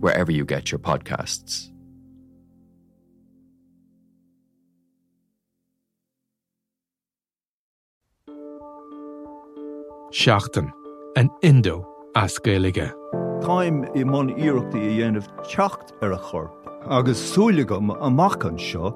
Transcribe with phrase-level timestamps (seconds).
[0.00, 1.70] wherever you get your podcasts.
[10.12, 10.72] Seachtain
[11.16, 11.86] an Indo
[12.16, 12.92] ascéige.
[13.40, 18.90] Táim i món iireachtaí a dhéanamh techt ar er a chorp, agus súlagam amachchan seo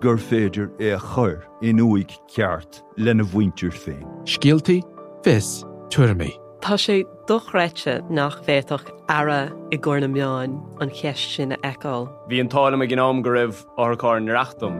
[0.00, 4.04] gur féidir é a chur in uig ceart lena bhaintir féin.
[4.24, 4.82] Scialtaí
[5.24, 6.36] fis tuairrmaí.
[6.60, 12.08] Tá sé dochreite nach bhéach ara i ggur na meáin an cheist sin eáil.
[12.28, 14.78] Bhí an tála a gnám go raibh áthcáir nareachtam.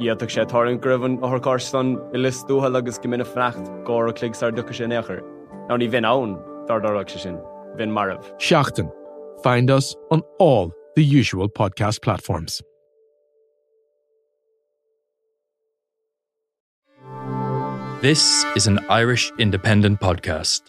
[0.00, 4.50] Iadach sé táir an gribhann áthcárstan i listúthe agus go mina frecht gá a cligsar
[4.52, 5.20] ducha sé nechar.
[5.68, 7.36] Ná ní bhín ann dardarach se sin,
[7.76, 8.24] bhín marmh.
[8.38, 8.90] Seachtain.
[9.42, 12.62] Find us on all the usual podcast platforms.
[18.00, 20.62] This is an Irish independent podcast.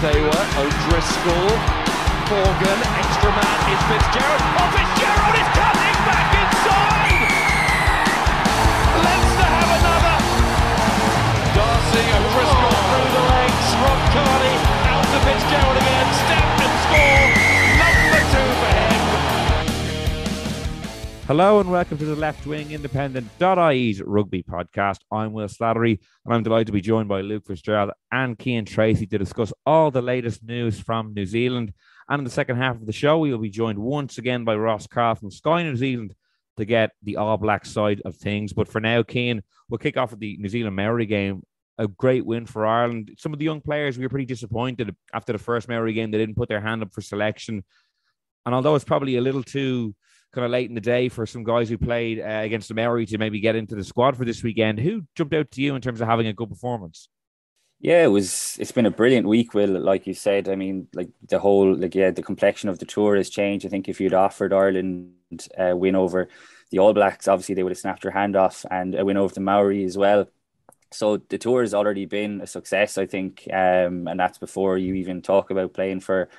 [0.00, 1.50] Taylor, O'Driscoll,
[2.30, 4.38] Morgan, extra man is Fitzgerald.
[4.54, 4.87] Fitzgerald
[21.28, 25.00] Hello and welcome to the Left Wing Independent.ie's rugby podcast.
[25.12, 29.04] I'm Will Slattery and I'm delighted to be joined by Luke Fitzgerald and Cian Tracey
[29.08, 31.74] to discuss all the latest news from New Zealand.
[32.08, 34.56] And in the second half of the show, we will be joined once again by
[34.56, 36.14] Ross Karl from Sky New Zealand
[36.56, 38.54] to get the All Black side of things.
[38.54, 41.42] But for now, Cian, we'll kick off with the New Zealand Maori game.
[41.76, 43.10] A great win for Ireland.
[43.18, 46.10] Some of the young players we were pretty disappointed after the first Maori game.
[46.10, 47.64] They didn't put their hand up for selection.
[48.46, 49.94] And although it's probably a little too
[50.32, 53.06] kind of late in the day for some guys who played uh, against the Maori
[53.06, 54.78] to maybe get into the squad for this weekend.
[54.78, 57.08] Who jumped out to you in terms of having a good performance?
[57.80, 58.56] Yeah, it was.
[58.58, 59.80] It's been a brilliant week, Will.
[59.80, 63.16] Like you said, I mean, like the whole, like yeah, the complexion of the tour
[63.16, 63.64] has changed.
[63.64, 65.12] I think if you'd offered Ireland
[65.56, 66.28] a win over
[66.70, 69.32] the All Blacks, obviously they would have snapped their hand off, and a win over
[69.32, 70.26] the Maori as well.
[70.90, 74.94] So the tour has already been a success, I think, um, and that's before you
[74.94, 76.30] even talk about playing for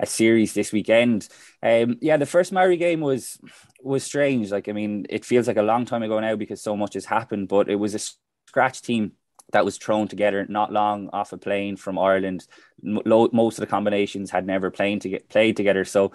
[0.00, 1.28] a series this weekend.
[1.62, 3.38] Um, yeah, the first Maori game was
[3.82, 4.50] was strange.
[4.50, 7.04] Like, I mean, it feels like a long time ago now because so much has
[7.04, 7.48] happened.
[7.48, 8.00] But it was a
[8.48, 9.12] scratch team
[9.52, 12.46] that was thrown together not long off a plane from Ireland.
[12.82, 16.12] Most of the combinations had never played to get played together, so.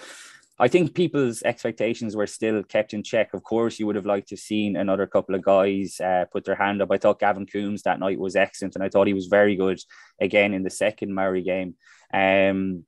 [0.58, 3.34] I think people's expectations were still kept in check.
[3.34, 6.46] Of course, you would have liked to have seen another couple of guys uh, put
[6.46, 6.90] their hand up.
[6.94, 9.82] I thought Gavin Coombes that night was excellent, and I thought he was very good
[10.22, 11.76] again in the second Maori game.
[12.14, 12.86] Um,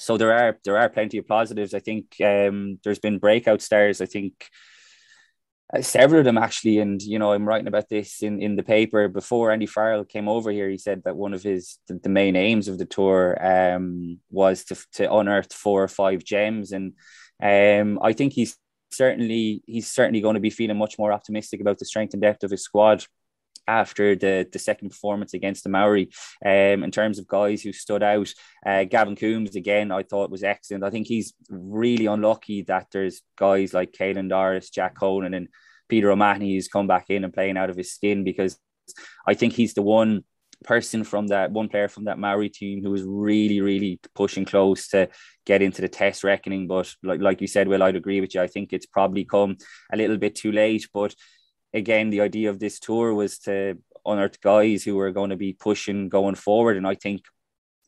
[0.00, 1.74] so there are there are plenty of positives.
[1.74, 4.00] I think um, there's been breakout stars.
[4.00, 4.48] I think
[5.74, 8.62] uh, several of them actually, and you know I'm writing about this in, in the
[8.62, 10.70] paper before Andy Farrell came over here.
[10.70, 14.64] He said that one of his the, the main aims of the tour um, was
[14.64, 16.94] to to unearth four or five gems, and
[17.42, 18.56] um, I think he's
[18.90, 22.42] certainly he's certainly going to be feeling much more optimistic about the strength and depth
[22.42, 23.04] of his squad
[23.70, 26.10] after the, the second performance against the Maori.
[26.44, 28.32] Um, in terms of guys who stood out,
[28.66, 30.84] uh, Gavin Coombes again, I thought was excellent.
[30.84, 35.48] I think he's really unlucky that there's guys like Caelan Doris, Jack Conan, and
[35.88, 38.58] Peter O'Mahony who's come back in and playing out of his skin because
[39.26, 40.24] I think he's the one
[40.62, 44.88] person from that one player from that Maori team who was really, really pushing close
[44.88, 45.08] to
[45.46, 46.66] get into the test reckoning.
[46.66, 48.42] But like like you said, well, I'd agree with you.
[48.42, 49.56] I think it's probably come
[49.92, 50.88] a little bit too late.
[50.92, 51.14] But
[51.72, 55.52] again, the idea of this tour was to unearth guys who were going to be
[55.52, 56.76] pushing going forward.
[56.76, 57.22] And I think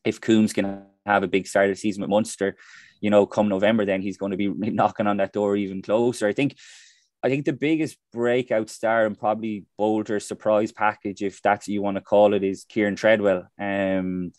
[0.05, 2.55] if Coombes can have a big start of the season with Munster,
[3.01, 6.27] you know, come November, then he's going to be knocking on that door even closer.
[6.27, 6.55] I think
[7.25, 11.81] I think the biggest breakout star and probably bolder surprise package, if that's what you
[11.81, 13.47] want to call it, is Kieran Treadwell.
[13.57, 14.33] Um,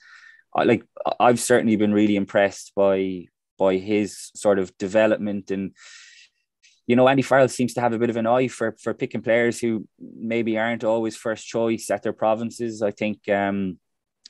[0.55, 0.85] I, like
[1.19, 3.27] I've certainly been really impressed by
[3.59, 5.73] by his sort of development and
[6.87, 9.23] you know, Andy Farrell seems to have a bit of an eye for for picking
[9.23, 12.83] players who maybe aren't always first choice at their provinces.
[12.83, 13.79] I think um,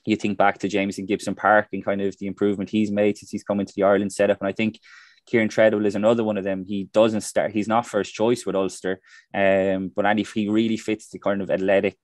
[0.07, 3.45] you think back to Jamison Gibson-Park and kind of the improvement he's made since he's
[3.45, 4.79] come into the Ireland setup, and I think
[5.27, 6.65] Kieran Treadwell is another one of them.
[6.65, 9.01] He doesn't start; he's not first choice with Ulster,
[9.35, 11.97] um, but Andy he really fits the kind of athletic,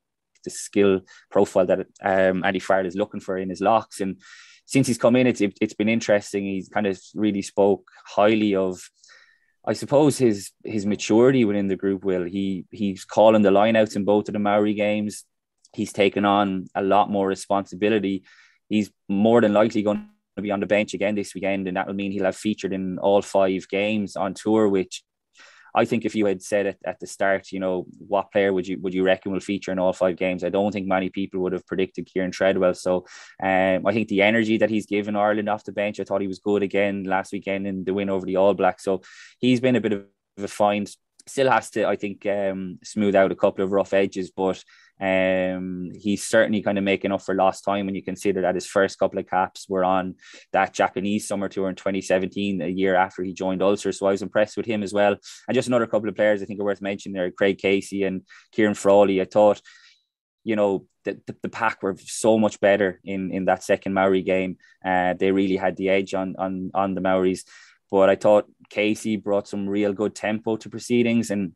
[0.44, 4.20] the skill profile that um, Andy Farrell is looking for in his locks and
[4.70, 6.44] since he's come in, it's it, has been interesting.
[6.44, 8.80] He's kind of really spoke highly of,
[9.64, 12.04] I suppose his his maturity within the group.
[12.04, 15.24] Will he he's calling the lineouts in both of the Maori games.
[15.74, 18.24] He's taken on a lot more responsibility.
[18.68, 21.86] He's more than likely going to be on the bench again this weekend, and that
[21.86, 25.02] will mean he'll have featured in all five games on tour, which
[25.74, 28.66] I think if you had said it at the start, you know, what player would
[28.66, 30.44] you would you reckon will feature in all five games?
[30.44, 32.74] I don't think many people would have predicted Kieran Treadwell.
[32.74, 33.06] So
[33.42, 36.28] um, I think the energy that he's given Ireland off the bench, I thought he
[36.28, 38.84] was good again last weekend in the win over the All Blacks.
[38.84, 39.02] So
[39.38, 40.04] he's been a bit of
[40.38, 40.90] a find.
[41.26, 44.64] Still has to, I think, um, smooth out a couple of rough edges, but
[45.00, 48.66] um, he's certainly kind of making up for lost time when you consider that his
[48.66, 50.16] first couple of caps were on
[50.52, 53.92] that Japanese summer tour in 2017, a year after he joined Ulster.
[53.92, 55.16] So I was impressed with him as well.
[55.48, 58.22] And just another couple of players I think are worth mentioning there Craig Casey and
[58.54, 59.22] Ciaran Frawley.
[59.22, 59.62] I thought,
[60.44, 64.22] you know, the, the, the, pack were so much better in, in that second Maori
[64.22, 64.58] game.
[64.84, 67.44] Uh, they really had the edge on, on, on the Maoris.
[67.90, 71.52] But I thought Casey brought some real good tempo to proceedings and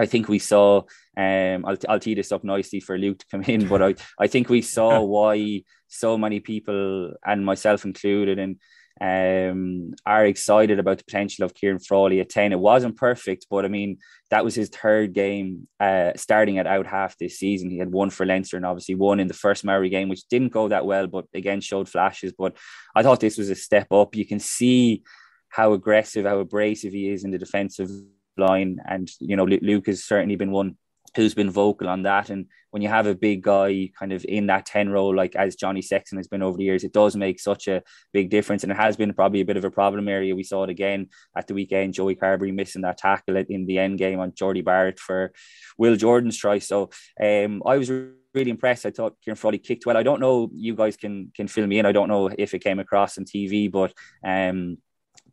[0.00, 0.82] I think we saw.
[1.16, 4.26] Um, I'll I'll tee this up nicely for Luke to come in, but I I
[4.26, 8.56] think we saw why so many people and myself included and
[9.02, 12.52] um are excited about the potential of Ciaran Frawley at 10.
[12.52, 13.98] It wasn't perfect, but I mean
[14.30, 17.70] that was his third game uh starting at out half this season.
[17.70, 20.52] He had one for Leinster and obviously one in the first Maori game, which didn't
[20.52, 22.32] go that well, but again showed flashes.
[22.36, 22.56] But
[22.94, 24.14] I thought this was a step up.
[24.14, 25.02] You can see
[25.48, 27.90] how aggressive, how abrasive he is in the defensive
[28.40, 28.78] line.
[28.88, 30.76] And, you know, Luke has certainly been one
[31.16, 32.30] who's been vocal on that.
[32.30, 35.56] And when you have a big guy kind of in that 10 role, like as
[35.56, 37.82] Johnny Sexton has been over the years, it does make such a
[38.12, 38.62] big difference.
[38.62, 40.36] And it has been probably a bit of a problem area.
[40.36, 43.98] We saw it again at the weekend, Joey Carbery missing that tackle in the end
[43.98, 45.32] game on Jordy Barrett for
[45.78, 46.58] Will Jordan's try.
[46.58, 46.90] So
[47.20, 48.86] um, I was really impressed.
[48.86, 49.96] I thought Ciaran Frawley kicked well.
[49.96, 51.86] I don't know, you guys can can fill me in.
[51.86, 53.92] I don't know if it came across on TV, but
[54.24, 54.78] um,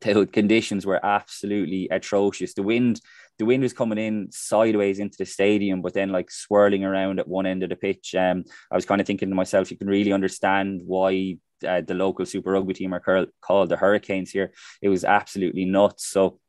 [0.01, 2.53] the conditions were absolutely atrocious.
[2.53, 3.01] The wind,
[3.39, 7.27] the wind was coming in sideways into the stadium, but then like swirling around at
[7.27, 8.15] one end of the pitch.
[8.15, 11.93] Um, I was kind of thinking to myself, you can really understand why uh, the
[11.93, 14.51] local Super Rugby team are called the Hurricanes here.
[14.81, 16.07] It was absolutely nuts.
[16.07, 16.39] So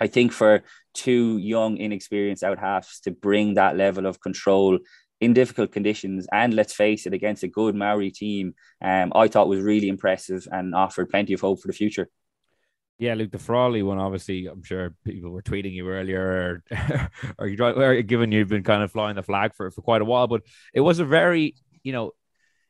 [0.00, 0.62] I think for
[0.94, 4.78] two young, inexperienced out halves to bring that level of control
[5.20, 9.48] in difficult conditions and let's face it against a good Maori team, um, I thought
[9.48, 12.08] was really impressive and offered plenty of hope for the future.
[13.00, 16.20] Yeah, Luke, the Frawley one, obviously, I'm sure people were tweeting you earlier
[16.70, 17.08] or,
[17.38, 20.04] or, you, or given you've been kind of flying the flag for, for quite a
[20.04, 20.42] while, but
[20.74, 22.12] it was a very, you know,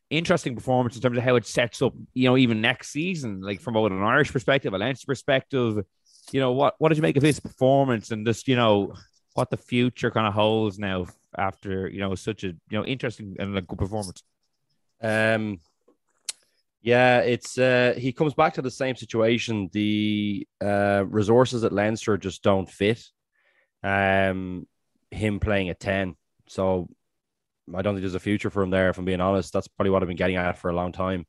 [0.09, 3.59] interesting performance in terms of how it sets up, you know, even next season, like
[3.59, 5.83] from both an Irish perspective, a Leinster perspective,
[6.31, 8.93] you know, what, what did you make of his performance and just, you know,
[9.33, 11.07] what the future kind of holds now
[11.37, 14.23] after, you know, such a, you know, interesting and a good performance?
[15.01, 15.59] Um,
[16.81, 19.69] yeah, it's uh, he comes back to the same situation.
[19.71, 23.03] The uh, resources at Leinster just don't fit.
[23.83, 24.67] Um,
[25.11, 26.15] him playing at ten,
[26.47, 26.89] so
[27.73, 28.89] I don't think there's a future for him there.
[28.89, 31.25] If I'm being honest, that's probably what I've been getting at for a long time.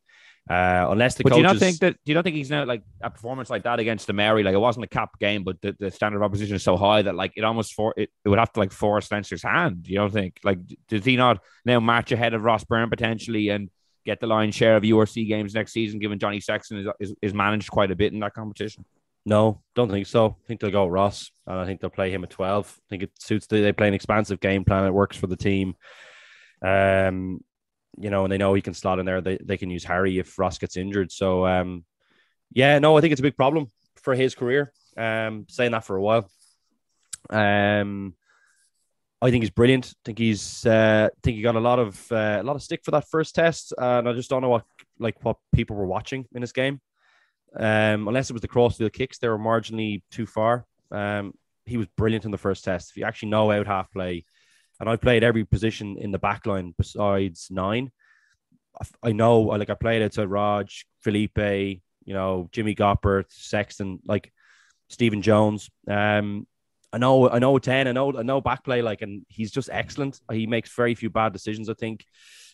[0.49, 1.37] Uh, unless the but coaches...
[1.37, 1.93] do you not think that?
[2.05, 4.43] Do you not think he's now like a performance like that against the Maori?
[4.43, 7.03] Like it wasn't a cap game, but the, the standard of opposition is so high
[7.03, 9.87] that like it almost for it, it would have to like force Leinster's hand.
[9.87, 10.41] You don't think?
[10.43, 10.59] Like
[10.89, 13.69] does he not now march ahead of Ross Byrne potentially and?
[14.05, 17.35] Get the lion's share of URC games next season, given Johnny Sexton is, is, is
[17.35, 18.85] managed quite a bit in that competition?
[19.25, 20.37] No, don't think so.
[20.43, 22.77] I think they'll go Ross, and I think they'll play him at 12.
[22.77, 24.85] I think it suits the, they play an expansive game plan.
[24.85, 25.75] It works for the team.
[26.61, 27.41] Um,
[27.99, 29.21] you know, and they know he can slot in there.
[29.21, 31.13] They, they can use Harry if Ross gets injured.
[31.13, 31.85] So, um,
[32.53, 34.73] yeah, no, I think it's a big problem for his career.
[34.97, 36.29] Um, saying that for a while.
[37.31, 38.15] Um,
[39.23, 39.87] I think he's brilliant.
[39.87, 42.81] I think he's uh, think he got a lot of uh, a lot of stick
[42.85, 44.65] for that first test, and I just don't know what
[44.99, 46.81] like what people were watching in this game.
[47.57, 50.67] Um, unless it was the crossfield kicks, they were marginally too far.
[50.91, 51.35] Um,
[51.67, 52.91] he was brilliant in the first test.
[52.91, 54.25] If you actually know out half play,
[54.81, 57.93] and I played every position in the back line besides nine.
[59.05, 60.69] I know, like I played to Rog,
[61.01, 64.33] Felipe, you know, Jimmy Gopperth, Sexton, like
[64.89, 65.71] Stephen Jones.
[65.87, 66.49] Um,
[66.93, 67.89] I know, I know, ten.
[67.89, 68.83] I know, I know backplay.
[68.83, 70.21] Like, and he's just excellent.
[70.31, 71.69] He makes very few bad decisions.
[71.71, 72.05] I think,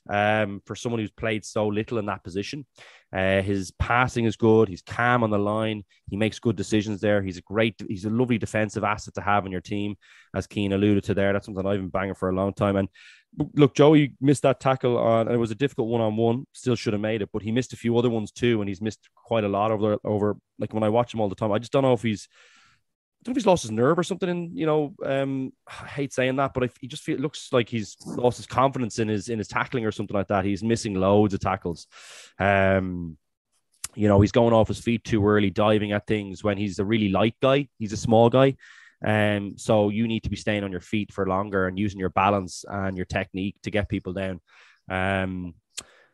[0.08, 2.64] um, for someone who's played so little in that position,
[3.12, 4.68] uh, his passing is good.
[4.68, 5.84] He's calm on the line.
[6.08, 7.20] He makes good decisions there.
[7.20, 7.82] He's a great.
[7.88, 9.96] He's a lovely defensive asset to have in your team,
[10.34, 11.32] as Cian alluded to there.
[11.32, 12.76] That's something I've been banging for a long time.
[12.76, 12.88] And
[13.54, 16.46] look, Joey missed that tackle on, and it was a difficult one on one.
[16.52, 18.80] Still should have made it, but he missed a few other ones too, and he's
[18.80, 20.36] missed quite a lot over over.
[20.60, 22.28] Like when I watch him all the time, I just don't know if he's
[23.28, 24.28] don't know if he's lost his nerve or something.
[24.28, 27.96] And you know, um, I hate saying that, but he just feel, looks like he's
[28.04, 30.44] lost his confidence in his in his tackling or something like that.
[30.44, 31.86] He's missing loads of tackles.
[32.38, 33.18] Um,
[33.94, 36.84] you know, he's going off his feet too early, diving at things when he's a
[36.84, 37.68] really light guy.
[37.78, 38.56] He's a small guy.
[39.04, 42.10] Um, so you need to be staying on your feet for longer and using your
[42.10, 44.40] balance and your technique to get people down.
[44.88, 45.54] Um,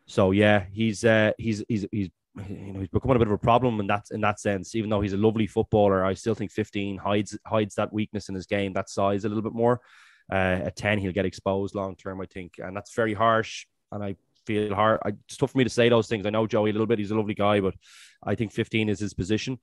[0.06, 2.10] so yeah, he's uh, he's he's he's
[2.48, 4.74] you know he's becoming a bit of a problem in that in that sense.
[4.74, 8.34] Even though he's a lovely footballer, I still think 15 hides hides that weakness in
[8.34, 9.80] his game, that size a little bit more.
[10.32, 13.66] Uh, at 10, he'll get exposed long term, I think, and that's very harsh.
[13.92, 15.00] And I feel hard.
[15.26, 16.26] It's tough for me to say those things.
[16.26, 17.74] I know Joey a little bit; he's a lovely guy, but
[18.22, 19.58] I think 15 is his position.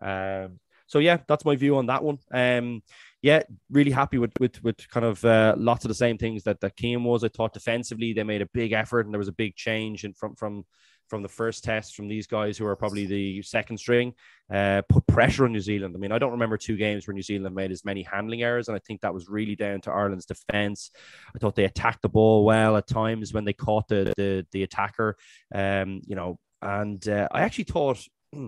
[0.00, 2.18] Um, so yeah, that's my view on that one.
[2.32, 2.82] Um,
[3.22, 6.60] yeah, really happy with with with kind of uh, lots of the same things that
[6.60, 7.24] that Cian was.
[7.24, 10.12] I thought defensively they made a big effort and there was a big change in
[10.12, 10.64] from from
[11.12, 14.14] from the first test from these guys who are probably the second string,
[14.50, 15.94] uh, put pressure on New Zealand.
[15.94, 18.68] I mean, I don't remember two games where New Zealand made as many handling errors,
[18.68, 20.90] and I think that was really down to Ireland's defence.
[21.36, 24.62] I thought they attacked the ball well at times when they caught the the, the
[24.62, 25.18] attacker,
[25.54, 27.98] um, you know, and uh, I actually thought.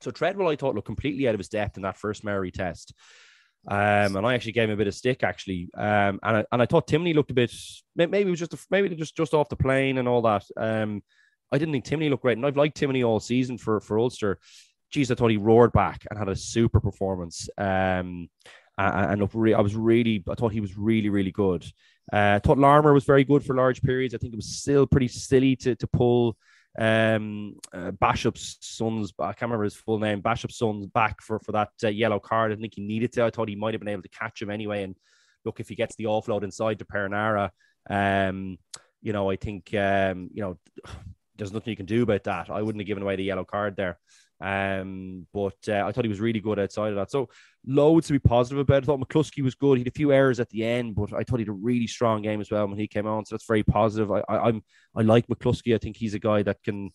[0.00, 2.92] So Treadwell, I thought looked completely out of his depth in that first Maori test.
[3.66, 5.70] Um, and I actually gave him a bit of stick actually.
[5.74, 7.54] Um, and I, and I thought Timoney looked a bit
[7.96, 10.44] maybe it was just a, maybe just just off the plane and all that.
[10.58, 11.02] Um,
[11.54, 14.38] I didn't think Timoney looked great, and I've liked Timoney all season for for Ulster.
[14.90, 17.48] Geez, I thought he roared back and had a super performance.
[17.58, 18.28] Um,
[18.76, 21.64] and, I was really, I thought he was really, really good.
[22.12, 24.14] Uh, I thought Larmour was very good for large periods.
[24.14, 26.36] I think it was still pretty silly to to pull
[26.78, 31.52] um, uh, Bishop's sons, I can't remember his full name, Bishop's sons back for, for
[31.52, 32.52] that uh, yellow card.
[32.52, 33.24] I think he needed to.
[33.24, 34.82] I thought he might have been able to catch him anyway.
[34.82, 34.96] And
[35.44, 37.50] look, if he gets the offload inside to Perenara,
[37.88, 38.58] um,
[39.02, 40.58] you know, I think, um, you know,
[41.36, 42.50] there's nothing you can do about that.
[42.50, 43.98] I wouldn't have given away the yellow card there.
[44.40, 47.10] Um, but uh, I thought he was really good outside of that.
[47.10, 47.28] So
[47.66, 48.82] loads to be positive about.
[48.82, 49.78] I thought McCloskey was good.
[49.78, 51.86] He had a few errors at the end, but I thought he had a really
[51.86, 53.24] strong game as well when he came on.
[53.24, 54.10] So that's very positive.
[54.10, 54.62] I, I am
[54.94, 55.74] I like McCloskey.
[55.74, 56.90] I think he's a guy that can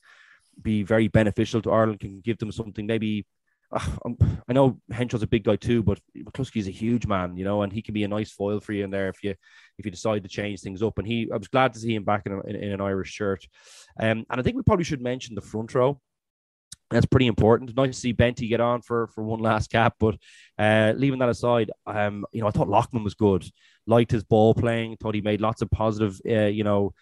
[0.61, 2.01] be very beneficial to Ireland.
[2.01, 2.85] Can give them something.
[2.85, 3.25] Maybe
[3.71, 7.71] I know Henshaw's a big guy too, but McCloskey's a huge man, you know, and
[7.71, 9.35] he can be a nice foil for you in there if you
[9.77, 10.97] if you decide to change things up.
[10.97, 13.11] And he, I was glad to see him back in, a, in, in an Irish
[13.11, 13.45] shirt.
[13.99, 16.01] Um, and I think we probably should mention the front row
[16.89, 17.75] that's pretty important.
[17.75, 20.15] Nice to see Benty get on for for one last cap, but
[20.57, 23.45] uh, leaving that aside, um, you know, I thought Loughman was good.
[23.85, 24.97] Liked his ball playing.
[24.97, 26.93] Thought he made lots of positive, uh, you know,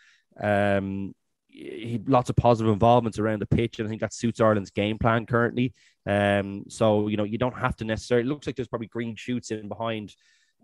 [0.41, 1.13] um,
[1.57, 4.97] he lots of positive involvements around the pitch, and I think that suits Ireland's game
[4.97, 5.73] plan currently.
[6.05, 8.27] Um, so you know, you don't have to necessarily.
[8.27, 10.15] It looks like there's probably green shoots in behind.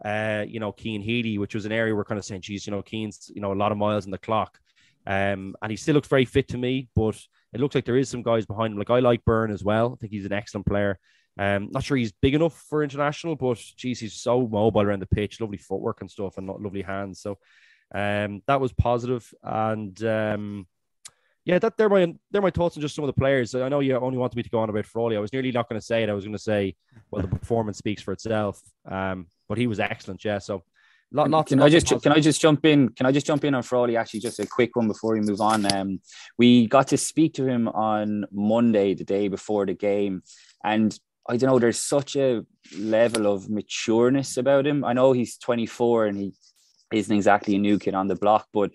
[0.03, 2.71] Uh, you know, Cian Healy, which was an area we're kind of saying, geez, you
[2.71, 4.59] know, Cian's, you know, a lot of miles in the clock.
[5.05, 7.15] Um, and he still looks very fit to me, but
[7.53, 8.79] it looks like there is some guys behind him.
[8.79, 9.93] Like I like Byrne as well.
[9.93, 10.97] I think he's an excellent player.
[11.37, 15.07] Um, not sure he's big enough for international, but geez, he's so mobile around the
[15.07, 17.21] pitch, lovely footwork and stuff, and lovely hands.
[17.21, 17.37] So
[17.93, 19.31] um, that was positive.
[19.43, 20.67] And um,
[21.45, 23.53] yeah, that they're my they're my thoughts on just some of the players.
[23.53, 25.17] I know you only wanted me to go on about Frawley.
[25.17, 26.09] I was nearly not going to say it.
[26.09, 26.75] I was going to say,
[27.11, 28.61] well, the performance speaks for itself.
[28.89, 30.23] Um, but he was excellent.
[30.23, 30.39] Yeah.
[30.39, 30.63] So
[31.15, 32.89] Lot, lots can I just can I just jump in?
[32.89, 33.97] Can I just jump in on Frawley?
[33.97, 35.71] Actually, just a quick one before we move on.
[35.71, 36.01] Um,
[36.39, 40.23] we got to speak to him on Monday, the day before the game,
[40.63, 40.97] and
[41.29, 41.59] I don't know.
[41.59, 42.43] There's such a
[42.75, 44.83] level of matureness about him.
[44.83, 46.33] I know he's 24 and he
[46.91, 48.71] isn't exactly a new kid on the block, but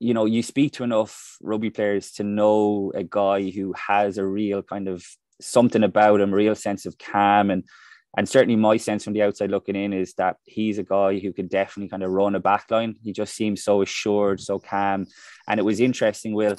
[0.00, 4.26] you know, you speak to enough rugby players to know a guy who has a
[4.26, 5.04] real kind of
[5.40, 7.64] something about him, real sense of calm and
[8.16, 11.32] and certainly my sense from the outside looking in is that he's a guy who
[11.32, 12.96] can definitely kind of run a backline.
[13.02, 15.06] He just seems so assured, so calm.
[15.46, 16.56] And it was interesting, Will.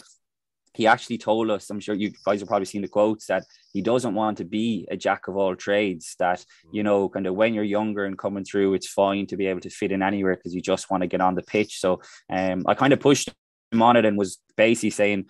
[0.81, 3.83] He actually told us, I'm sure you guys have probably seen the quotes, that he
[3.83, 6.15] doesn't want to be a jack of all trades.
[6.17, 9.45] That, you know, kind of when you're younger and coming through, it's fine to be
[9.45, 11.79] able to fit in anywhere because you just want to get on the pitch.
[11.79, 13.29] So um, I kind of pushed
[13.71, 15.27] him on it and was basically saying,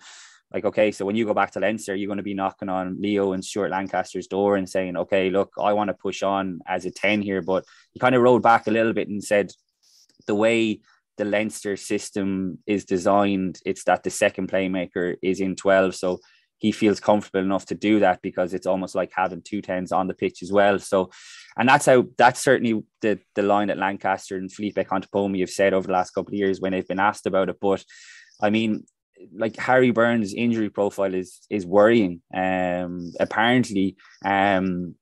[0.54, 2.96] like, okay, so when you go back to Leinster, you're going to be knocking on
[2.98, 6.86] Leo and Stuart Lancaster's door and saying, okay, look, I want to push on as
[6.86, 7.42] a 10 here.
[7.42, 9.52] But he kind of rolled back a little bit and said,
[10.26, 10.80] the way
[11.22, 15.94] the Leinster system is designed, it's that the second playmaker is in 12.
[15.94, 16.18] So
[16.58, 20.08] he feels comfortable enough to do that because it's almost like having two tens on
[20.08, 20.80] the pitch as well.
[20.80, 21.10] So,
[21.56, 25.74] and that's how that's certainly the the line that Lancaster and Felipe Contepomi have said
[25.74, 27.58] over the last couple of years when they've been asked about it.
[27.60, 27.84] But
[28.40, 28.84] I mean,
[29.32, 32.20] like Harry Byrne's injury profile is is worrying.
[32.34, 34.96] Um, apparently, um,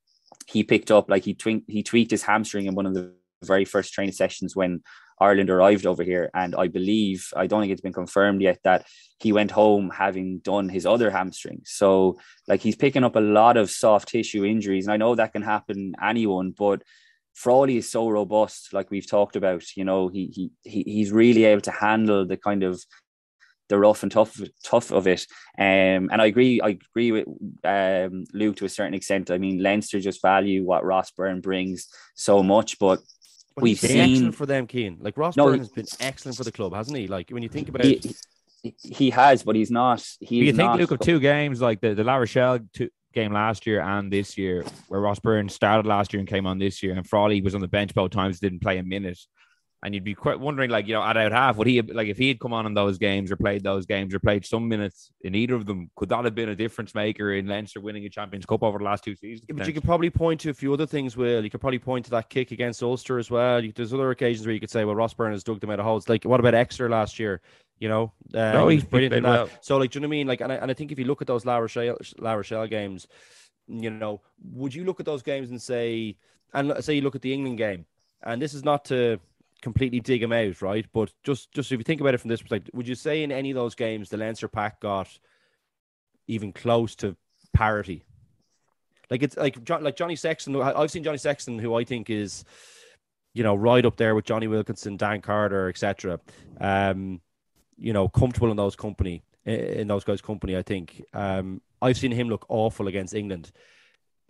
[0.46, 3.64] he picked up like he twink, he tweaked his hamstring in one of the very
[3.64, 4.82] first training sessions when
[5.20, 8.86] Ireland arrived over here, and I believe I don't think it's been confirmed yet that
[9.18, 11.62] he went home having done his other hamstring.
[11.64, 15.32] So, like he's picking up a lot of soft tissue injuries, and I know that
[15.32, 16.82] can happen anyone, but.
[17.32, 19.62] Frawley is so robust, like we've talked about.
[19.76, 22.84] You know, he he, he he's really able to handle the kind of
[23.70, 25.26] the rough and tough tough of it.
[25.56, 27.26] Um, and I agree, I agree with
[27.64, 29.30] um, Luke to a certain extent.
[29.30, 32.98] I mean, Leinster just value what Ross Byrne brings so much, but
[33.60, 34.98] But we've he's been seen excellent for them, Cian.
[35.00, 37.06] Like Ross No, Byrne has been excellent for the club, hasn't he?
[37.06, 38.14] Like when you think about he,
[38.62, 39.98] he, he has, but he's not.
[40.20, 42.90] Do He's you think, not, Luke, of two games like the, the La Rochelle two,
[43.12, 46.58] game last year and this year, where Ross Byrne started last year and came on
[46.58, 49.18] this year, and Frawley was on the bench both times, didn't play a minute.
[49.82, 52.08] And you'd be quite wondering, like, you know, at out half, would he have, like,
[52.08, 54.68] if he had come on in those games or played those games or played some
[54.68, 58.04] minutes in either of them, could that have been a difference maker in Leinster winning
[58.04, 59.46] a Champions Cup over the last two seasons?
[59.48, 61.42] Yeah, but you could probably point to a few other things, Will.
[61.42, 63.64] You could probably point to that kick against Ulster as well.
[63.64, 65.80] You, there's other occasions where you could say, well, Ross Byrne has dug them out
[65.80, 66.10] of holes.
[66.10, 67.40] Like, what about Exeter last year?
[67.78, 69.30] You know, uh, No, he's brilliant in that.
[69.30, 69.48] well.
[69.62, 70.26] So, like, do you know what I mean?
[70.26, 72.66] Like, and I, and I think if you look at those La Rochelle, La Rochelle
[72.66, 73.06] games,
[73.66, 74.20] you know,
[74.52, 76.18] would you look at those games and say,
[76.52, 77.86] and say you look at the England game,
[78.22, 79.18] and this is not to
[79.60, 80.86] completely dig him out, right?
[80.92, 83.32] But just, just if you think about it from this perspective, would you say in
[83.32, 85.08] any of those games the Leinster pack got
[86.26, 87.16] even close to
[87.52, 88.04] parity?
[89.10, 90.60] Like it's like like Johnny Sexton.
[90.60, 92.44] I've seen Johnny Sexton, who I think is,
[93.34, 96.20] you know, right up there with Jonny Wilkinson, Dan Carter, etc.
[96.60, 97.20] Um,
[97.76, 100.56] you know, comfortable in those company in those guys' company.
[100.56, 103.50] I think um, I've seen him look awful against England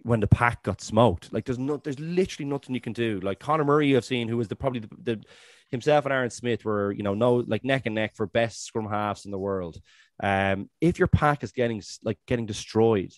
[0.02, 1.32] when the pack got smoked.
[1.32, 3.20] Like there's no, there's literally nothing you can do.
[3.20, 5.22] Like Conor Murray, I've seen who was the probably the, the
[5.70, 8.88] himself and Aaron Smith were you know no like neck and neck for best scrum
[8.88, 9.80] halves in the world.
[10.22, 13.12] Um, if your pack is getting like getting destroyed,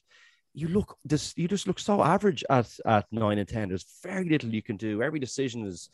[0.54, 3.68] you look this you just look so average at at nine and ten.
[3.68, 5.02] There's very little you can do.
[5.02, 5.88] Every decision is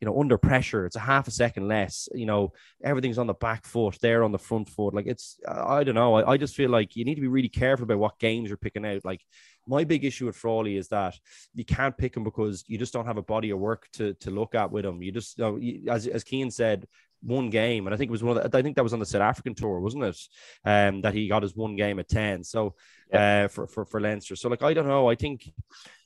[0.00, 0.86] you know under pressure.
[0.86, 2.08] It's a half a second less.
[2.14, 3.98] You know everything's on the back foot.
[4.00, 4.94] They're on the front foot.
[4.94, 6.14] Like it's I don't know.
[6.14, 8.56] I, I just feel like you need to be really careful about what games you're
[8.56, 9.04] picking out.
[9.04, 9.20] Like
[9.70, 11.14] my big issue with Frawley is that
[11.54, 14.30] you can't pick him because you just don't have a body of work to to
[14.30, 15.00] look at with him.
[15.02, 16.86] You just you know, you- as as Cian said,
[17.22, 18.98] one game, and I think it was one of the, I think that was on
[18.98, 20.18] the South African tour, wasn't it?
[20.64, 22.42] Um, that he got his one game at ten.
[22.44, 22.74] So
[23.12, 24.36] uh, for for for Leinster.
[24.36, 25.08] So like I don't know.
[25.08, 25.52] I think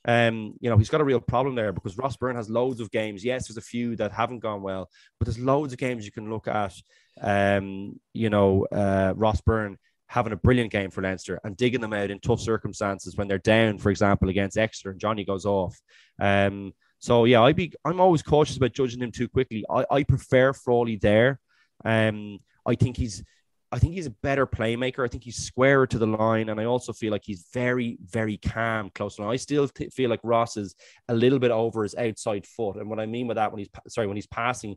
[0.06, 2.90] um, you know, he's got a real problem there because Ross Byrne has loads of
[2.90, 3.24] games.
[3.24, 6.30] Yes, there's a few that haven't gone well, but there's loads of games you can
[6.30, 6.74] look at.
[7.20, 9.78] Um, you know, uh, Ross Byrne
[10.14, 13.38] having a brilliant game for Leinster and digging them out in tough circumstances when they're
[13.38, 15.76] down, for example, against Exeter and Johnny goes off.
[16.20, 19.64] Um, so yeah, I be I'm always cautious about judging him too quickly.
[19.68, 21.40] I, I prefer Frawley there.
[21.84, 23.24] Um, I think he's
[23.72, 25.04] I think he's a better playmaker.
[25.04, 28.36] I think he's squarer to the line, and I also feel like he's very, very
[28.36, 29.32] calm close line.
[29.32, 30.76] I still t- feel like Ross is
[31.08, 33.70] a little bit over his outside foot, and what I mean by that, when he's
[33.88, 34.76] sorry, when he's passing,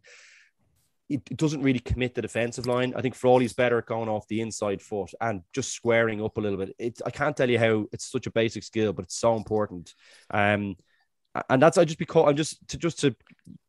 [1.10, 2.94] it doesn't really commit the defensive line.
[2.96, 6.42] I think Frawley's better at going off the inside foot and just squaring up a
[6.42, 6.76] little bit.
[6.78, 9.94] It's I can't tell you how it's such a basic skill, but it's so important.
[10.32, 10.76] Um,
[11.50, 13.16] and that's I just because I'm just to just to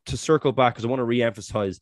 [0.07, 1.81] to circle back because I want to re-emphasize.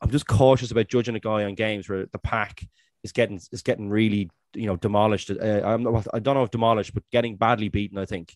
[0.00, 2.66] I'm just cautious about judging a guy on games where the pack
[3.02, 5.30] is getting is getting really you know demolished.
[5.30, 7.98] Uh, I'm I don't know if demolished, but getting badly beaten.
[7.98, 8.34] I think.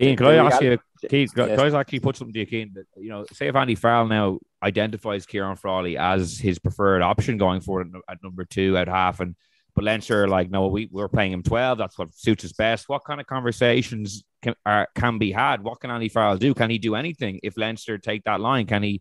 [0.00, 0.78] Could I ask you,
[1.10, 1.74] Cian, could Yes.
[1.74, 2.70] I actually put something to you?
[2.74, 7.36] That, you know, say if Andy Farrell now identifies Ciaran Frawley as his preferred option
[7.36, 9.34] going forward at, number two, at half, and
[9.74, 11.78] but Leinster are like, no, we, we're playing him 12.
[11.78, 12.88] That's what suits us best.
[12.88, 15.62] What kind of conversations can, are, can be had?
[15.62, 16.54] What can Andy Farrell do?
[16.54, 18.66] Can he do anything if Leinster take that line?
[18.66, 19.00] Can he,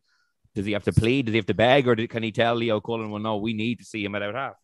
[0.54, 1.26] does he have to plead?
[1.26, 1.88] Does he have to beg?
[1.88, 4.36] Or can he tell Leo Cullen, well, no, we need to see him at out
[4.36, 4.56] half?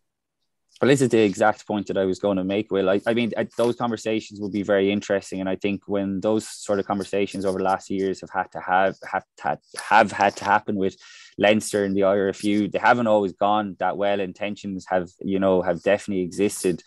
[0.82, 2.70] Well, this is the exact point that I was going to make.
[2.70, 6.20] Will I, I mean, I, those conversations will be very interesting, and I think when
[6.20, 10.12] those sort of conversations over the last years have had to have have had have
[10.12, 10.98] had to happen with
[11.38, 14.20] Leinster and the feud, they haven't always gone that well.
[14.20, 16.84] Intentions have, you know, have definitely existed.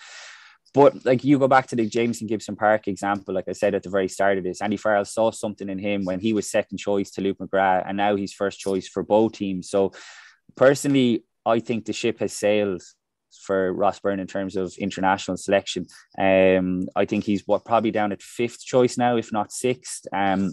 [0.75, 3.91] But like you go back to the Jamison Gibson-Park example, like I said at the
[3.91, 7.11] very start of this, Andy Farrell saw something in him when he was second choice
[7.13, 9.71] to Luke McGrath, and now he's first choice for both teams.
[9.71, 9.93] So
[10.57, 12.83] personally, I think the ship has sailed
[13.31, 15.87] for Ross Byrne in terms of international selection.
[16.19, 20.07] Um, I think he's what probably down at fifth choice now, if not sixth.
[20.13, 20.53] Um,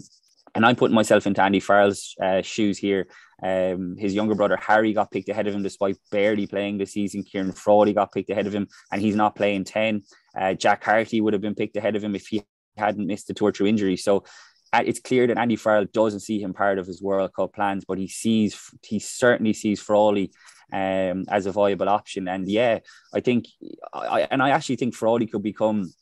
[0.54, 3.08] and I'm putting myself into Andy Farrell's uh, shoes here.
[3.42, 7.24] Um, his younger brother Harry got picked ahead of him despite barely playing this season.
[7.24, 10.02] Ciaran Frawley got picked ahead of him, and he's not playing 10.
[10.38, 12.42] Uh, Jack Harty would have been picked ahead of him if he
[12.76, 13.96] hadn't missed the tour through injury.
[13.96, 14.24] So
[14.72, 17.98] it's clear that Andy Farrell doesn't see him part of his World Cup plans, but
[17.98, 20.32] he sees he certainly sees Frawley
[20.72, 22.28] um, as a viable option.
[22.28, 22.80] And yeah,
[23.14, 23.46] I think,
[23.92, 25.92] I, and I actually think Frawley could become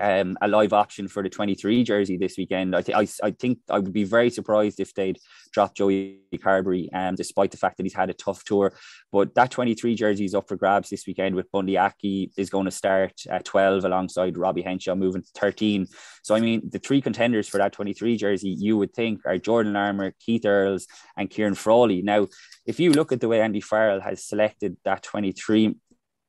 [0.00, 2.74] um, a live option for the 23 jersey this weekend.
[2.74, 5.18] I, th- I, I think I would be very surprised if they'd
[5.52, 8.72] drop Joey Carbery, um, despite the fact that he's had a tough tour.
[9.10, 12.66] But that 23 jersey is up for grabs this weekend with Bundee Aki is going
[12.66, 15.86] to start at 12 alongside Robbie Henshaw moving to 13.
[16.22, 19.72] So, I mean, the three contenders for that 23 jersey, you would think, are Jordan
[19.72, 22.02] Larmour, Keith Earls, and Ciaran Frawley.
[22.02, 22.28] Now,
[22.66, 25.74] if you look at the way Andy Farrell has selected that 23,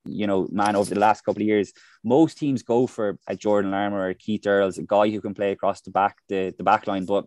[0.05, 1.73] you know, man over the last couple of years.
[2.03, 5.51] Most teams go for a Jordan Larmour or Keith Earls, a guy who can play
[5.51, 7.05] across the back the, the back line.
[7.05, 7.25] But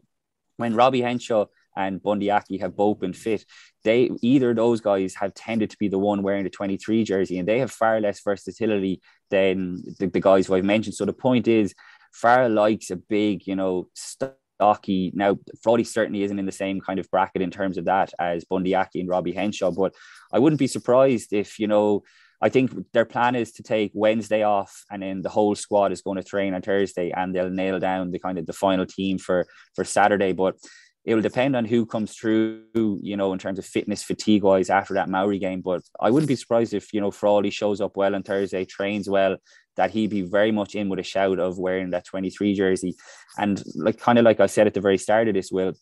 [0.56, 3.44] when Robbie Henshaw and Bundee Aki have both been fit,
[3.85, 7.38] they either of those guys have tended to be the one wearing the 23 jersey,
[7.38, 10.94] and they have far less versatility than the, the guys who I've mentioned.
[10.94, 11.74] So the point is,
[12.12, 15.12] Farrell likes a big, you know, stocky.
[15.14, 18.44] Now, Frawley certainly isn't in the same kind of bracket in terms of that as
[18.44, 19.94] Bundee Aki and Robbie Henshaw, but
[20.32, 22.02] I wouldn't be surprised if, you know,
[22.42, 26.02] I think their plan is to take Wednesday off, and then the whole squad is
[26.02, 29.18] going to train on Thursday, and they'll nail down the kind of the final team
[29.18, 30.33] for for Saturday.
[30.33, 30.57] But
[31.05, 34.70] it will depend on who comes through, you know, in terms of fitness fatigue wise
[34.70, 35.61] after that Maori game.
[35.61, 39.09] But I wouldn't be surprised if, you know, Frawley shows up well on Thursday, trains
[39.09, 39.37] well,
[39.76, 42.94] that he'd be very much in with a shout of wearing that 23 jersey.
[43.37, 45.72] And like kind of like I said at the very start of this, Will,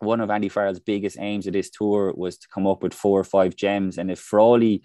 [0.00, 3.20] one of Andy Farrell's biggest aims of this tour was to come up with four
[3.20, 3.98] or five gems.
[3.98, 4.82] And if Frawley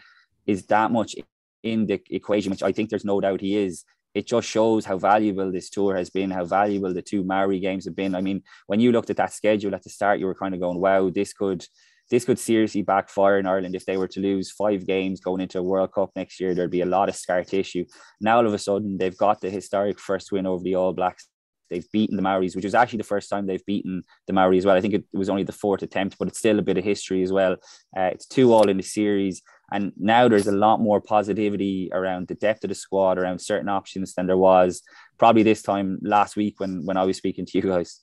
[0.52, 1.16] is that much
[1.64, 3.84] in the equation, which I think there's no doubt he is,
[4.14, 7.86] it just shows how valuable this tour has been, how valuable the two Maori games
[7.86, 8.16] have been.
[8.16, 10.60] I mean, when you looked at that schedule at the start, you were kind of
[10.60, 11.66] going, wow, this could
[12.10, 15.60] this could seriously backfire in Ireland if they were to lose five games going into
[15.60, 16.54] a World Cup next year.
[16.54, 17.86] There'd be a lot of scar tissue.
[18.20, 21.30] Now all of a sudden they've got the historic first win over the All Blacks.
[21.70, 24.66] They've beaten the Maoris, which was actually the first time they've beaten the Maori as
[24.66, 24.76] well.
[24.76, 27.24] I think it was only the fourth attempt, but it's still a bit of history
[27.24, 27.54] as well.
[27.98, 29.42] Uh, it's two all in the series.
[29.72, 33.70] And now there's a lot more positivity around the depth of the squad, around certain
[33.70, 34.82] options than there was
[35.18, 38.02] probably this time last week when when I was speaking to you guys.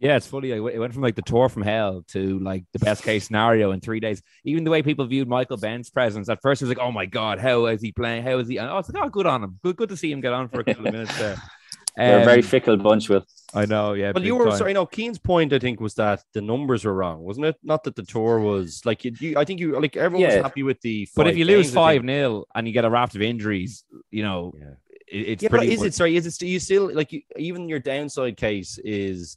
[0.00, 0.50] Yeah, it's funny.
[0.50, 3.80] It went from like the tour from hell to like the best case scenario in
[3.80, 4.22] three days.
[4.44, 7.04] Even the way people viewed Michael Bent's presence at first, it was like, "Oh my
[7.04, 8.24] god, how is he playing?
[8.24, 9.58] How is he?" And oh, it's like, "Oh, good on him.
[9.62, 11.36] Good, good to see him get on for a couple of minutes there."
[11.96, 13.24] They're um, a very um, fickle bunch, Will.
[13.52, 14.12] I know, yeah.
[14.12, 16.94] But you were sorry, you know, Cian's point, I think, was that the numbers were
[16.94, 17.56] wrong, wasn't it?
[17.62, 19.12] Not that the tour was like you.
[19.18, 20.36] you I think you like everyone yeah.
[20.36, 21.08] was happy with the.
[21.16, 24.22] But if you games, lose five 0 and you get a raft of injuries, you
[24.22, 24.74] know, yeah.
[25.08, 25.72] it, it's yeah, pretty.
[25.72, 26.16] Is it sorry?
[26.16, 26.40] Is it?
[26.42, 29.36] You still like you, even your downside case is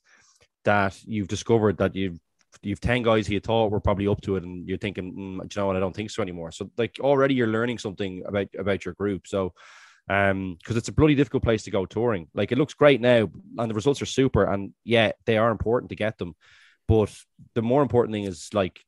[0.64, 2.20] that you've discovered that you've
[2.62, 5.44] you've 10 guys who you thought were probably up to it and you're thinking mm,
[5.44, 8.48] you know what I don't think so anymore so like already you're learning something about
[8.58, 9.54] about your group so
[10.10, 12.28] um because it's a bloody difficult place to go touring.
[12.34, 15.90] Like it looks great now and the results are super and yeah they are important
[15.90, 16.36] to get them.
[16.88, 17.16] But
[17.54, 18.82] the more important thing is like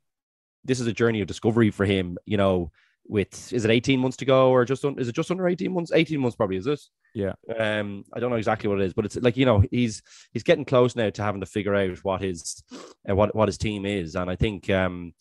[0.65, 2.71] this is a journey of discovery for him you know
[3.08, 5.71] with is it 18 months to go or just un, is it just under 18
[5.71, 5.91] months?
[5.93, 7.34] 18 months probably is this yeah.
[7.58, 10.01] Um i don't know exactly what it is but it's like you know he's
[10.34, 12.63] he's getting close now to having to figure out what his
[13.10, 15.13] uh, what what his team is and i think um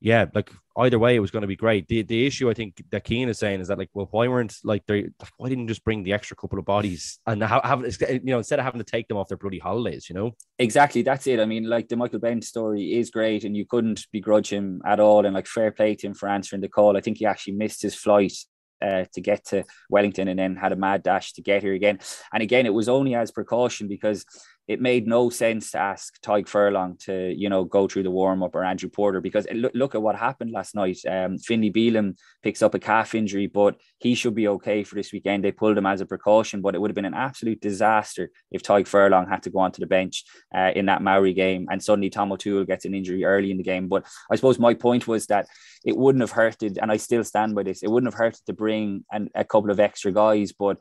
[0.00, 1.88] yeah, like either way, it was going to be great.
[1.88, 4.54] The the issue I think that Cian is saying is that like, well, why weren't
[4.62, 8.20] like they why didn't just bring the extra couple of bodies and have, have you
[8.24, 10.32] know instead of having to take them off their bloody holidays, you know?
[10.58, 11.40] Exactly, that's it.
[11.40, 15.00] I mean, like the Michael Bent story is great, and you couldn't begrudge him at
[15.00, 16.96] all, and like fair play to him for answering the call.
[16.96, 18.34] I think he actually missed his flight
[18.80, 21.98] uh, to get to Wellington and then had a mad dash to get here again.
[22.32, 24.24] And again, it was only as precaution because
[24.68, 28.42] it made no sense to ask Tadhg Furlong to, you know, go through the warm
[28.42, 30.98] up or Andrew Porter because look, look at what happened last night.
[31.08, 35.10] Um, Finlay Bealham picks up a calf injury, but he should be okay for this
[35.10, 35.42] weekend.
[35.42, 38.62] They pulled him as a precaution, but it would have been an absolute disaster if
[38.62, 42.10] Tadhg Furlong had to go onto the bench uh, in that Maori game and suddenly
[42.10, 43.88] Tom O'Toole gets an injury early in the game.
[43.88, 45.46] But I suppose my point was that
[45.82, 48.52] it wouldn't have hurted, and I still stand by this, it wouldn't have hurted to
[48.52, 50.78] bring an, a couple of extra guys, but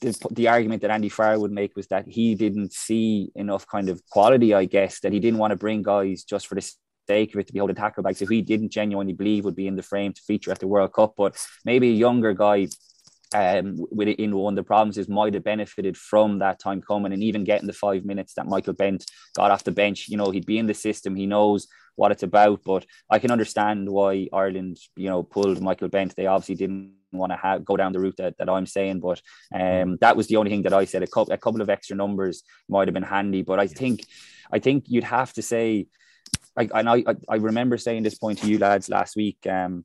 [0.00, 3.88] the, the argument that Andy Farr would make was that he didn't see enough kind
[3.88, 6.72] of quality, I guess, that he didn't want to bring guys just for the
[7.08, 8.22] sake of it to be holding tackle bags.
[8.22, 10.92] If he didn't genuinely believe would be in the frame to feature at the World
[10.92, 12.68] Cup, but maybe a younger guy
[13.34, 16.82] um, with it in one of the problems is might have benefited from that time
[16.82, 20.08] coming and even getting the five minutes that Michael Bent got off the bench.
[20.08, 21.16] You know, he'd be in the system.
[21.16, 22.62] He knows what it's about.
[22.64, 26.14] But I can understand why Ireland, you know, pulled Michael Bent.
[26.14, 29.20] They obviously didn't want to have, go down the route that, that I'm saying, but
[29.54, 31.02] um, that was the only thing that I said.
[31.02, 34.06] A couple, a couple of extra numbers might have been handy, but I think,
[34.52, 35.86] I think you'd have to say,
[36.56, 39.38] like, and I, I remember saying this point to you lads last week.
[39.46, 39.84] Um,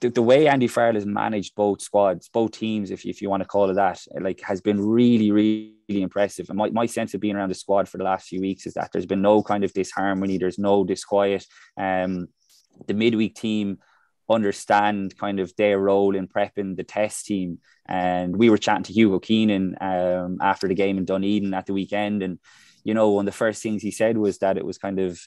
[0.00, 3.42] the, the way Andy Farrell has managed both squads, both teams, if, if you want
[3.42, 6.48] to call it that, like has been really, really impressive.
[6.48, 8.74] And my, my sense of being around the squad for the last few weeks is
[8.74, 11.44] that there's been no kind of disharmony, there's no disquiet.
[11.76, 12.28] Um,
[12.86, 13.78] the midweek team
[14.28, 17.58] understand kind of their role in prepping the test team.
[17.86, 21.72] And we were chatting to Hugo Keenan um, after the game in Dunedin at the
[21.72, 22.22] weekend.
[22.22, 22.38] And,
[22.84, 25.20] you know, one of the first things he said was that it was kind of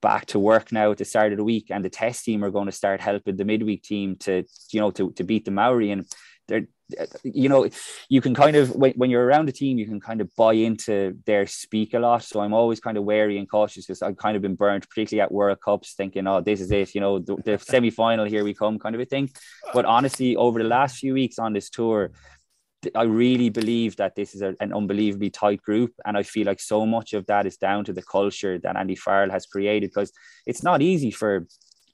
[0.00, 2.50] back to work now at the start of the week, and the test team are
[2.50, 5.90] going to start helping the midweek team to, you know, to, to beat the Maori.
[5.90, 6.06] And
[6.48, 6.68] they're
[7.22, 7.68] you know,
[8.08, 10.54] you can kind of when, when you're around a team, you can kind of buy
[10.54, 12.22] into their speak a lot.
[12.22, 15.22] So I'm always kind of wary and cautious because I've kind of been burnt, particularly
[15.22, 18.44] at World Cups, thinking, "Oh, this is it," you know, the, the semi final, here
[18.44, 19.30] we come, kind of a thing.
[19.72, 22.12] But honestly, over the last few weeks on this tour,
[22.94, 26.60] I really believe that this is a, an unbelievably tight group, and I feel like
[26.60, 30.12] so much of that is down to the culture that Andy Farrell has created because
[30.46, 31.46] it's not easy for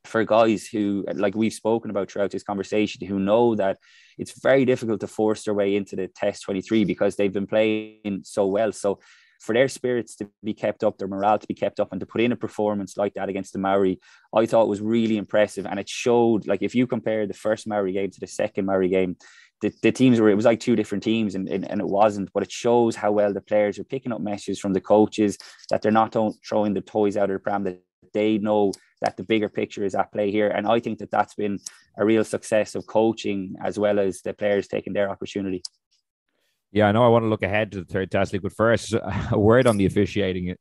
[0.07, 3.79] for guys who, like we've spoken about throughout this conversation, who know that
[4.19, 8.21] it's very difficult to force their way into the Test 23 because they've been playing
[8.25, 8.73] so well.
[8.73, 9.01] So,
[9.41, 12.07] for their spirits to be kept up, their morale to be kept up, and to
[12.07, 14.01] put in a performance like that against the Maori,
[14.35, 15.67] I thought was really impressive.
[15.67, 18.89] And it showed, like, if you compare the first Maori game to the second Maori
[18.89, 19.17] game,
[19.61, 22.31] the, the teams were it was like two different teams and, and, and it wasn't
[22.35, 25.39] but it shows how well the players are picking up messages from the coaches
[25.71, 26.15] that they're not
[26.47, 27.81] throwing the toys out of the pram that
[28.13, 30.49] they know that the bigger picture is at play here.
[30.49, 31.59] And I think that that's been
[31.97, 35.63] a real success of coaching as well as the players taking their opportunity.
[36.73, 38.95] Yeah, I know I want to look ahead to the third test league, but first,
[39.31, 40.57] a word on the officiating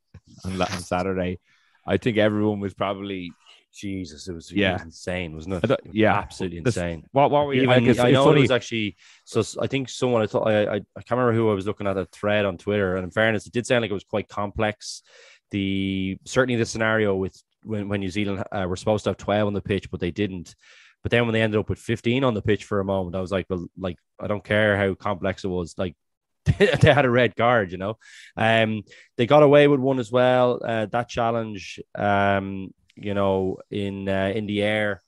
[0.45, 1.39] on, on Saturday.
[1.87, 3.31] I think everyone was probably
[3.75, 4.71] Jesus, it was, yeah.
[4.71, 5.79] it was insane, wasn't it?
[5.91, 7.05] Yeah, absolutely insane.
[7.11, 7.63] What, what were you?
[7.63, 8.39] Even, like, I know funny.
[8.39, 8.95] it was actually.
[9.25, 11.85] So I think someone I thought I, I I can't remember who I was looking
[11.85, 14.29] at a thread on Twitter, and in fairness, it did sound like it was quite
[14.29, 15.03] complex.
[15.51, 19.47] The certainly the scenario with when, when New Zealand uh, were supposed to have 12
[19.47, 20.55] on the pitch, but they didn't.
[21.03, 23.21] But then when they ended up with 15 on the pitch for a moment, I
[23.21, 25.75] was like, well, like, I don't care how complex it was.
[25.77, 25.95] Like,
[26.57, 27.97] they had a red card, you know.
[28.35, 28.83] Um,
[29.17, 30.61] they got away with one as well.
[30.63, 35.01] Uh, that challenge, um, you know, in uh, in the air,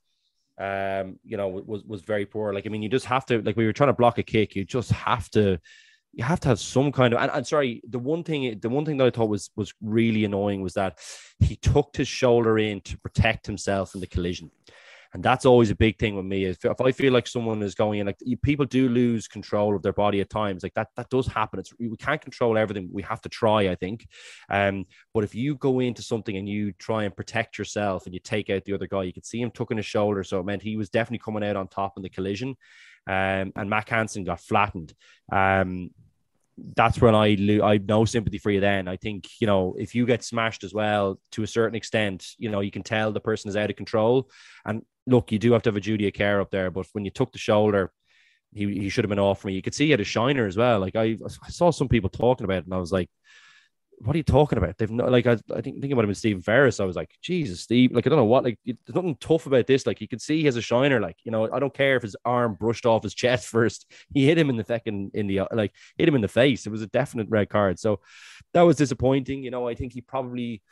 [0.58, 2.52] um, you know, was was very poor.
[2.52, 4.56] Like, I mean, you just have to, like, we were trying to block a kick.
[4.56, 5.58] You just have to
[6.18, 8.84] you have to have some kind of and, and, sorry the one thing the one
[8.84, 10.98] thing that i thought was was really annoying was that
[11.40, 14.50] he tucked his shoulder in to protect himself in the collision.
[15.14, 16.44] And that's always a big thing with me.
[16.44, 19.80] If, if i feel like someone is going in like people do lose control of
[19.80, 20.62] their body at times.
[20.62, 21.58] Like that that does happen.
[21.58, 22.90] It's we can't control everything.
[22.92, 24.06] We have to try i think.
[24.50, 28.20] Um but if you go into something and you try and protect yourself and you
[28.20, 30.22] take out the other guy you could see him tucking his shoulder.
[30.24, 32.56] So it meant he was definitely coming out on top in the collision.
[33.06, 34.92] Um, and Mack Hansen got flattened.
[35.32, 35.90] Um,
[36.76, 38.60] that's when I lo- I have no sympathy for you.
[38.60, 42.26] Then I think you know if you get smashed as well to a certain extent,
[42.38, 44.30] you know you can tell the person is out of control.
[44.64, 46.70] And look, you do have to have a duty of care up there.
[46.70, 47.92] But when you took the shoulder,
[48.52, 49.54] he, he should have been off me.
[49.54, 50.80] You could see he had a shiner as well.
[50.80, 53.10] Like I, I saw some people talking about it, and I was like,
[54.00, 54.78] what are you talking about?
[54.78, 56.80] They've not like I, I think thinking about him with Stephen Ferris.
[56.80, 57.92] I was like, Jesus, Steve.
[57.92, 58.44] Like I don't know what.
[58.44, 59.86] Like there's nothing tough about this.
[59.86, 61.00] Like you can see he has a shiner.
[61.00, 63.90] Like you know, I don't care if his arm brushed off his chest first.
[64.12, 66.66] He hit him in the second in the like hit him in the face.
[66.66, 67.78] It was a definite red card.
[67.78, 68.00] So
[68.54, 69.42] that was disappointing.
[69.42, 70.62] You know, I think he probably.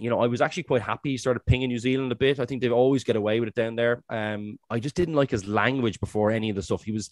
[0.00, 2.38] You know, I was actually quite happy he started pinging New Zealand a bit.
[2.38, 4.04] I think they've always get away with it down there.
[4.08, 6.84] Um, I just didn't like his language before any of the stuff.
[6.84, 7.10] He was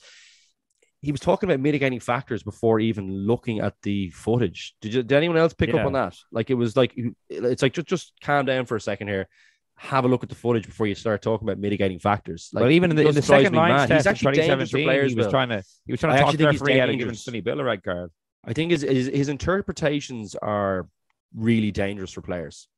[1.03, 4.75] he was talking about mitigating factors before even looking at the footage.
[4.81, 5.81] Did you, did anyone else pick Yeah.
[5.81, 6.17] up on that?
[6.33, 9.29] Like it was like it's like just just calm down for a second here.
[9.79, 12.49] Have a look at the footage before you start talking about mitigating factors.
[12.53, 15.13] Like, well, even in the, in the second line he's actually dangerous for players.
[15.13, 15.31] he was Will.
[15.33, 16.99] trying to he was trying I to talk actually to the think referee out of
[16.99, 17.15] giving.
[17.15, 18.11] Sonny Bill a red card.
[18.45, 20.89] I think his, his his interpretations are
[21.35, 22.69] really dangerous for players.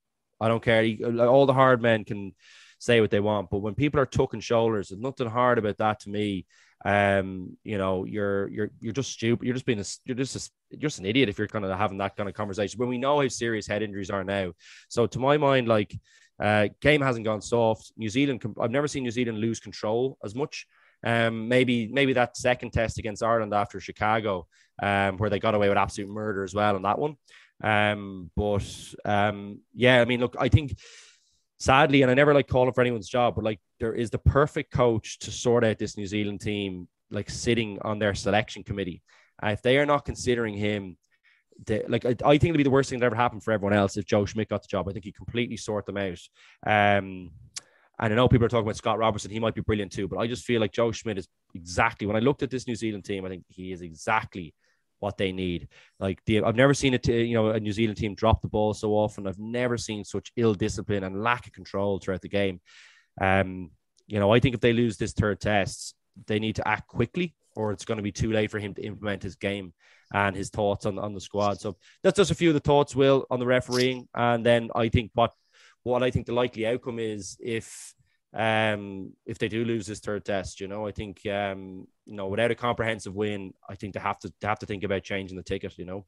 [0.40, 0.82] I don't care.
[0.82, 2.34] He, all the hard men can
[2.80, 6.00] say what they want, but when people are tucking shoulders, there's nothing hard about that
[6.00, 6.46] to me.
[6.84, 9.44] Um, you know, you're you're you're just stupid.
[9.44, 11.76] You're just being a you're just a, you're just an idiot if you're kind of
[11.76, 12.78] having that kind of conversation.
[12.78, 14.52] When we know how serious head injuries are now,
[14.88, 15.98] so to my mind, like
[16.40, 17.92] uh, game hasn't gone soft.
[17.96, 20.66] New Zealand, I've never seen New Zealand lose control as much.
[21.04, 24.46] Um, maybe maybe that second test against Ireland after Chicago,
[24.82, 27.16] um, where they got away with absolute murder as well on that one.
[27.62, 28.66] Um, but
[29.04, 30.76] um, yeah, I mean, look, I think
[31.58, 34.72] sadly, and I never like calling for anyone's job, but like there is the perfect
[34.72, 39.02] coach to sort out this New Zealand team, like sitting on their selection committee.
[39.42, 40.96] If they are not considering him,
[41.88, 43.96] like I, I think it'd be the worst thing that ever happened for everyone else
[43.96, 44.88] if Joe Schmidt got the job.
[44.88, 46.20] I think he completely sort them out.
[46.66, 47.30] Um,
[48.00, 49.30] and I know people are talking about Scott Robertson.
[49.30, 52.16] He might be brilliant too, but I just feel like Joe Schmidt is exactly when
[52.16, 54.54] I looked at this New Zealand team, I think he is exactly
[55.00, 55.68] what they need.
[56.00, 58.74] Like the, I've never seen it, you know, a New Zealand team drop the ball
[58.74, 59.26] so often.
[59.26, 62.60] I've never seen such ill discipline and lack of control throughout the game.
[63.20, 63.70] Um,
[64.06, 65.94] you know, I think if they lose this third test,
[66.26, 68.82] they need to act quickly, or it's going to be too late for him to
[68.82, 69.72] implement his game
[70.12, 71.60] and his thoughts on, on the squad.
[71.60, 74.08] So that's just a few of the thoughts, Will, on the refereeing.
[74.14, 75.32] And then I think what
[75.84, 77.94] what I think the likely outcome is if
[78.34, 82.26] um if they do lose this third test, you know, I think um you know
[82.28, 85.36] without a comprehensive win, I think they have to they have to think about changing
[85.36, 85.78] the ticket.
[85.78, 86.06] You know,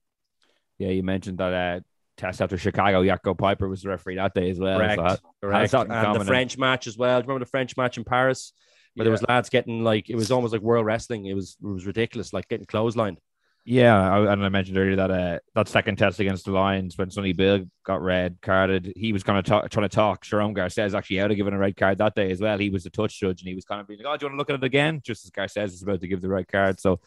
[0.79, 1.81] Yeah, you mentioned that uh,
[2.17, 3.03] test after Chicago.
[3.03, 4.79] Jaco Peyper was the referee that day as well.
[4.79, 5.75] correct, so that- correct.
[5.75, 6.25] And the.
[6.27, 7.21] French match as well.
[7.21, 8.53] Do you remember the French match in Paris
[8.95, 11.25] where there was lads getting like it was almost like world wrestling.
[11.27, 13.17] It was it was ridiculous, like getting clotheslined.
[13.65, 17.11] Yeah, I, and I mentioned earlier that uh, that second test against the Lions when
[17.11, 20.23] Sonny Bill got red carded, he was kind of trying to talk.
[20.23, 22.59] Jerome Garces actually out of giving a red card that day as well.
[22.59, 24.29] He was the touch judge, and he was kind of being like, "Oh, do you
[24.29, 26.49] want to look at it again?" Just as Garces is about to give the red
[26.49, 26.81] card.
[26.81, 27.01] So,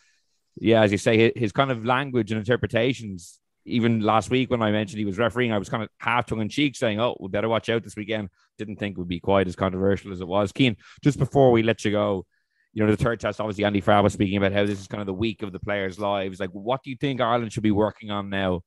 [0.55, 3.39] yeah, as you say, his, his kind of language and interpretations.
[3.65, 6.41] Even last week when I mentioned he was refereeing, I was kind of half tongue
[6.41, 9.19] in cheek saying, "Oh, we better watch out this weekend." Didn't think it would be
[9.19, 10.51] quite as controversial as it was.
[10.55, 12.25] Cian, just before we let you go,
[12.73, 15.01] you know, the third test, obviously, Andy Farrell was speaking about how this is kind
[15.01, 16.39] of the week of the players' lives.
[16.39, 18.61] Like, what do you think Ireland should be working on now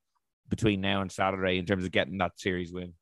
[0.48, 2.94] between now and Saturday in terms of getting that series win?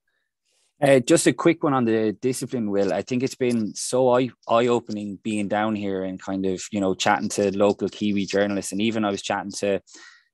[0.82, 2.92] Uh, just a quick one on the discipline, Will.
[2.92, 6.94] I think it's been so eye opening being down here and kind of you know
[6.94, 9.80] chatting to local Kiwi journalists, and even I was chatting to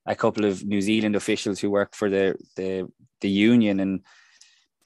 [0.07, 2.89] a couple of New Zealand officials who work for the the
[3.21, 4.01] the union, and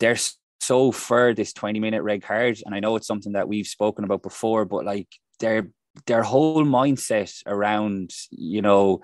[0.00, 0.16] they're
[0.60, 2.60] so for this twenty minute red card.
[2.66, 5.08] And I know it's something that we've spoken about before, but like
[5.40, 5.68] their
[6.06, 9.00] their whole mindset around you know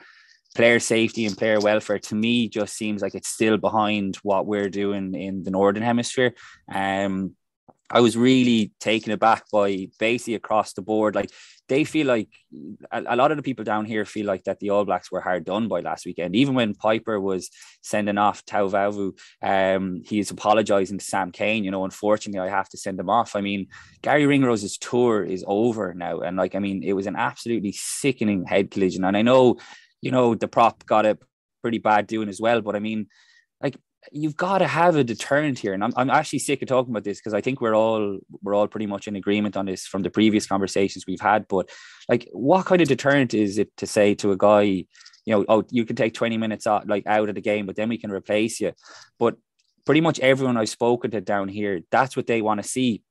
[0.56, 4.68] player safety and player welfare to me just seems like it's still behind what we're
[4.68, 6.34] doing in the northern hemisphere.
[6.72, 7.36] Um
[7.90, 11.14] I was really taken aback by basically across the board.
[11.14, 11.30] Like
[11.68, 12.28] they feel like
[12.90, 15.20] a, a, lot of the people down here feel like that the All Blacks were
[15.20, 16.36] hard done by last weekend.
[16.36, 17.50] Even when Peyper was
[17.82, 21.64] sending off Ta'avao, um, he's apologizing to Sam Cane.
[21.64, 23.34] You know, unfortunately, I have to send him off.
[23.36, 23.68] I mean,
[24.02, 28.44] Garry Ringrose's tour is over now, and like I mean, it was an absolutely sickening
[28.44, 29.04] head collision.
[29.04, 29.58] And I know,
[30.00, 31.18] you know, the prop got it
[31.62, 33.06] pretty bad doing as well, but I mean,
[34.12, 37.04] you've got to have a deterrent here and I'm, I'm actually sick of talking about
[37.04, 40.02] this because i think we're all we're all pretty much in agreement on this from
[40.02, 41.68] the previous conversations we've had but
[42.08, 44.86] like what kind of deterrent is it to say to a guy you
[45.26, 47.88] know oh you can take 20 minutes out like out of the game but then
[47.88, 48.72] we can replace you
[49.18, 49.36] but
[49.84, 53.02] pretty much everyone i've spoken to down here that's what they want to see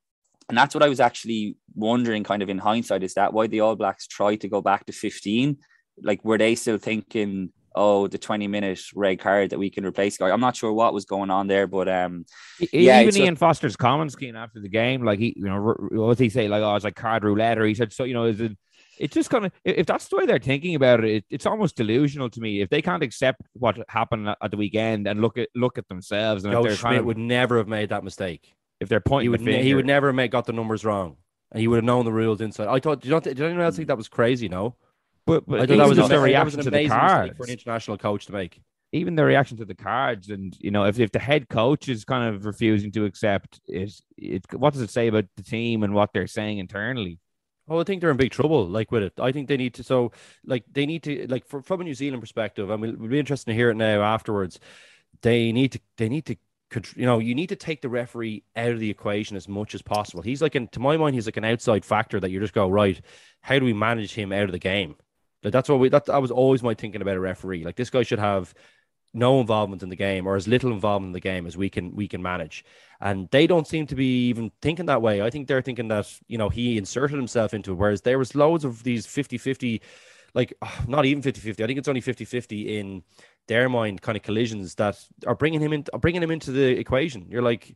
[0.49, 3.59] and that's what i was actually wondering kind of in hindsight is that why the
[3.59, 5.57] all blacks tried to go back to 15
[6.01, 10.17] like were they still thinking oh, the 20 minute red card that we can replace
[10.17, 10.29] guy.
[10.29, 12.25] I'm not sure what was going on there, but um,
[12.71, 16.23] yeah, even Ian Foster's comments came after the game, like he, you know, what did
[16.23, 16.47] he say?
[16.47, 18.57] Like, oh, it's like card roulette, or he said, so, you know, is it,
[18.99, 21.77] it's just kind of if that's the way they're thinking about it, it, it's almost
[21.77, 22.61] delusional to me.
[22.61, 26.43] If they can't accept what happened at the weekend and look at look at themselves,
[26.43, 28.53] and Joe if they're Schmidt kind of, would never have made that mistake.
[28.79, 30.83] if they're pointing, He would the ne- he would never have made got the numbers
[30.83, 31.15] wrong,
[31.51, 32.67] and he would have known the rules inside.
[32.67, 33.01] I thought.
[33.01, 34.49] Did, you not, did anyone else think that was crazy?
[34.49, 34.75] No,
[35.29, 37.51] But, but I thought that was, just a, their reaction to the cards, for an
[37.51, 38.61] international coach to make.
[38.91, 42.03] even the reaction to the cards, and you know, if, if the head coach is
[42.05, 45.93] kind of refusing to accept it, it, what does it say about the team and
[45.93, 47.19] what they're saying internally?
[47.67, 48.67] Oh, I think they're in big trouble.
[48.67, 49.83] Like with it, I think they need to.
[49.83, 50.11] So,
[50.43, 53.19] like, they need to, like, for, from a New Zealand perspective, and we'll, we'll be
[53.19, 54.59] interesting to hear it now afterwards.
[55.21, 56.35] They need to, they need to,
[56.95, 59.83] you know, you need to take the referee out of the equation as much as
[59.83, 60.23] possible.
[60.23, 62.67] He's like, an, to my mind, he's like an outside factor that you just go
[62.67, 62.99] right.
[63.41, 64.95] How do we manage him out of the game?
[65.43, 65.89] Like that's what we.
[65.89, 67.63] That, that was always my thinking about a referee.
[67.63, 68.53] Like this guy should have
[69.13, 71.95] no involvement in the game or as little involvement in the game as we can
[71.95, 72.63] we can manage
[73.01, 76.07] and they don't seem to be even thinking that way i think they're thinking that
[76.27, 79.81] you know he inserted himself into it whereas there was loads of these 50-50
[80.35, 80.53] like
[80.87, 83.03] not even 50-50 i think it's only 50-50 in
[83.47, 86.77] their mind kind of collisions that are bringing him in are bringing him into the
[86.77, 87.75] equation you're like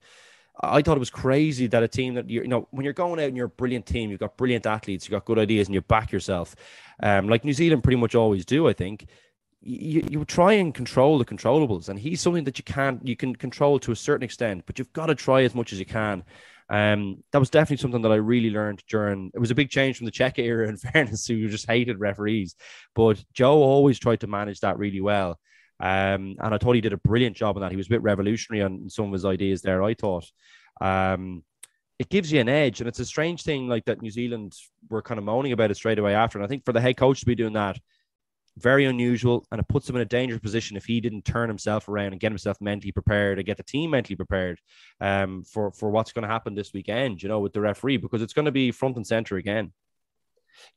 [0.62, 3.28] I thought it was crazy that a team that you know, when you're going out
[3.28, 5.82] and you're a brilliant team, you've got brilliant athletes, you've got good ideas, and you
[5.82, 6.56] back yourself,
[7.02, 8.68] um, like New Zealand pretty much always do.
[8.68, 9.08] I think
[9.62, 13.36] you, you try and control the controllables, and he's something that you can't you can
[13.36, 16.24] control to a certain extent, but you've got to try as much as you can.
[16.70, 19.32] Um, that was definitely something that I really learned during.
[19.34, 22.56] It was a big change from the Cheika era, in fairness, who just hated referees.
[22.94, 25.40] But Joe always tried to manage that really well,
[25.84, 27.72] um, and I thought he did a brilliant job on that.
[27.72, 29.84] He was a bit revolutionary on some of his ideas there.
[29.84, 30.26] I thought.
[30.80, 31.44] Um,
[32.00, 34.02] it gives you an edge, and it's a strange thing like that.
[34.02, 34.54] New Zealand
[34.90, 36.98] were kind of moaning about it straight away after, and I think for the head
[36.98, 37.78] coach to be doing that
[38.58, 41.90] very unusual and it puts him in a dangerous position if he didn't turn himself
[41.90, 44.60] around and get himself mentally prepared and get the team mentally prepared
[45.02, 48.22] um, for for what's going to happen this weekend you know with the referee because
[48.22, 49.72] it's going to be front and center again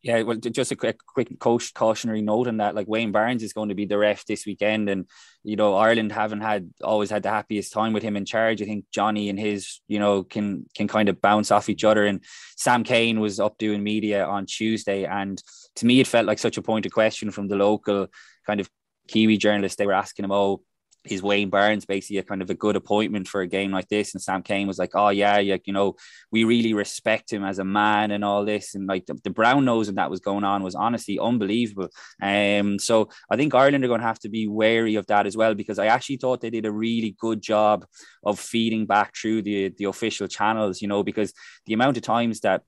[0.02, 2.74] Yeah, well, just a quick, quick coach cautionary note on that.
[2.74, 5.06] Like Wayne Barnes is going to be the ref this weekend, and
[5.42, 8.62] you know Ireland haven't had always had the happiest time with him in charge.
[8.62, 12.06] I think Johnny and his, you know, can can kind of bounce off each other.
[12.06, 12.22] And
[12.56, 15.42] Sam Cane was up doing media on Tuesday, and
[15.76, 18.08] to me it felt like such a point of question from the local
[18.46, 18.68] kind of
[19.08, 19.76] Kiwi journalists.
[19.76, 20.62] They were asking him, "Oh,
[21.08, 24.14] is Wayne Barnes basically a kind of a good appointment for a game like this?
[24.14, 25.96] And Sam Cane was like, oh yeah, yeah, you know,
[26.30, 28.74] we really respect him as a man and all this.
[28.74, 31.88] And like the, the brown nosing that was going on was honestly unbelievable.
[32.20, 35.36] Um, so I think Ireland are going to have to be wary of that as
[35.36, 37.86] well, because I actually thought they did a really good job
[38.24, 41.32] of feeding back through the, the official channels, you know, because
[41.66, 42.62] the amount of times that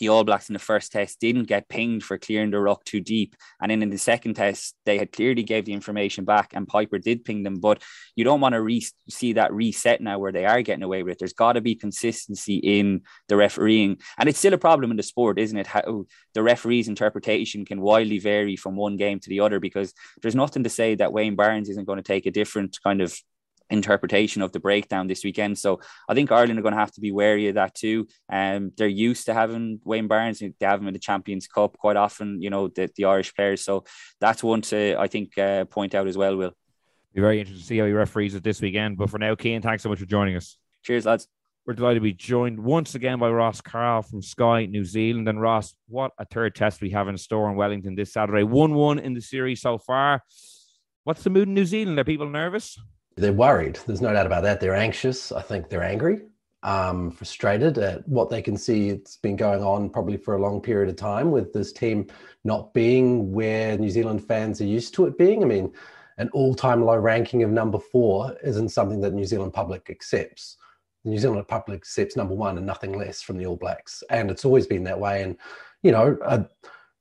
[0.00, 3.00] the All Blacks in the first test didn't get pinged for clearing the ruck too
[3.00, 3.36] deep.
[3.60, 7.00] And then in the second test, they had clearly gave the information back and Peyper
[7.00, 7.60] did ping them.
[7.60, 7.82] But
[8.16, 11.12] you don't want to re- see that reset now where they are getting away with
[11.12, 11.18] it.
[11.18, 13.98] There's got to be consistency in the refereeing.
[14.18, 15.66] And it's still a problem in the sport, isn't it?
[15.66, 19.92] How the referee's interpretation can widely vary from one game to the other because
[20.22, 23.16] there's nothing to say that Wayne Barnes isn't going to take a different kind of
[23.70, 25.58] interpretation of the breakdown this weekend.
[25.58, 28.06] So I think Ireland are going to have to be wary of that too.
[28.30, 30.40] Um, they're used to having Wayne Barnes.
[30.40, 32.42] They have him in the Champions Cup quite often.
[32.42, 33.64] You know the, the Irish players.
[33.64, 33.84] So
[34.20, 36.36] that's one to I think uh, point out as well.
[36.36, 36.52] Will
[37.14, 38.96] be very interesting to see how he referees it this weekend.
[38.96, 40.56] But for now, Cian, thanks so much for joining us.
[40.84, 41.26] Cheers, lads.
[41.66, 45.28] We're delighted to be joined once again by Ross Karl from Sky New Zealand.
[45.28, 48.42] And Ross, what a third test we have in store in Wellington this Saturday.
[48.42, 50.22] 1 1 in the series so far.
[51.04, 51.98] What's the mood in New Zealand?
[51.98, 52.78] Are people nervous?
[53.16, 53.78] They're worried.
[53.86, 54.60] There's no doubt about that.
[54.60, 55.32] They're anxious.
[55.32, 56.22] I think they're angry,
[56.62, 58.88] um, frustrated at what they can see.
[58.88, 62.06] It's been going on probably for a long period of time with this team
[62.44, 65.42] not being where New Zealand fans are used to it being.
[65.42, 65.72] I mean,
[66.18, 70.56] an all-time low ranking of number four isn't something that New Zealand public accepts.
[71.04, 74.30] The New Zealand public accepts number one and nothing less from the All Blacks, and
[74.30, 75.22] it's always been that way.
[75.22, 75.36] And
[75.82, 76.44] you know, uh,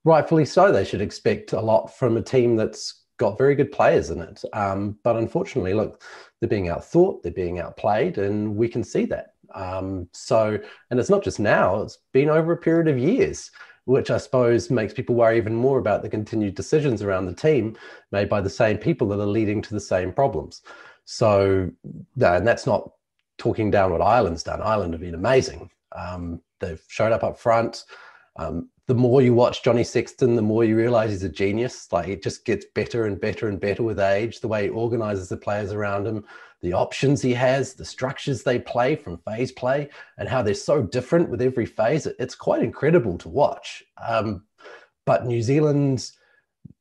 [0.06, 4.10] rightfully so, they should expect a lot from a team that's got very good players
[4.10, 4.44] in it.
[4.54, 6.02] Um, but unfortunately, look,
[6.40, 9.34] they're being outthought, they're being outplayed, and we can see that.
[9.54, 10.58] Um, so,
[10.90, 13.52] and it's not just now, it's been over a period of years,
[13.86, 17.76] which I suppose makes people worry even more about the continued decisions around the team
[18.12, 20.62] made by the same people that are leading to the same problems.
[21.06, 21.70] So,
[22.22, 22.92] and that's not
[23.38, 24.62] talking down what Ireland's done.
[24.62, 25.72] Ireland have been amazing.
[25.92, 27.84] Um, they've showed up up front.
[28.36, 31.94] Um, the more you watch Johnny Sexton, the more you realize he's a genius.
[31.94, 34.40] Like it just gets better and better and better with age.
[34.40, 36.26] The way he organizes the players around him,
[36.64, 40.82] the options he has, the structures they play from phase play, and how they're so
[40.82, 42.08] different with every phase.
[42.08, 43.84] It's quite incredible to watch.
[44.04, 44.46] Um,
[45.06, 46.10] but New Zealand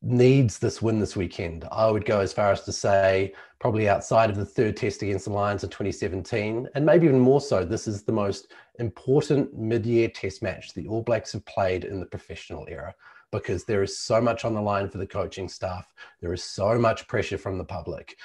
[0.03, 1.66] needs this win this weekend.
[1.70, 5.24] I would go as far as to say, probably outside of the third test against
[5.24, 10.09] the Lions in 2017, and maybe even more so, this is the most important mid-year
[10.09, 12.95] test match the All Blacks have played in the professional era
[13.30, 15.93] because there is so much on the line for the coaching staff.
[16.20, 18.16] There is so much pressure from the public.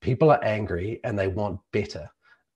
[0.00, 2.10] People are angry and they want better.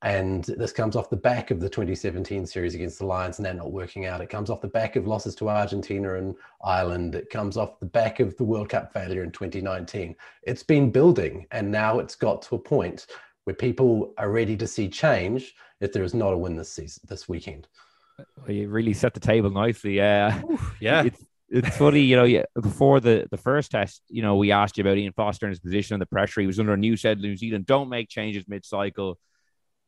[0.05, 3.57] And this comes off the back of the 2017 series against the Lions and that
[3.57, 4.21] not working out.
[4.21, 7.15] It comes off the back of losses to Argentina and Ireland.
[7.15, 10.15] It comes off the back of the World Cup failure in 2019.
[10.43, 13.07] It's been building and now it's got to a point
[13.45, 17.03] where people are ready to see change if there is not a win this season,
[17.09, 17.67] this weekend.
[18.19, 20.03] Well, you really set the table nicely.
[20.03, 20.39] Uh,
[20.81, 21.05] yeah.
[21.05, 24.77] It's, it's funny, you know, yeah, before the, the first test, you know, we asked
[24.77, 26.43] you about Ian Foster and his position and the pressure.
[26.43, 29.19] He was under a new said New Zealand, don't make changes mid cycle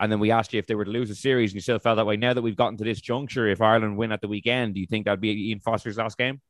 [0.01, 1.79] and then we asked you if they were to lose a series and you still
[1.79, 2.17] felt that way.
[2.17, 4.87] Now that we've gotten to this juncture, if Ireland win at the weekend, do you
[4.87, 6.41] think that'd be Ian Foster's last game?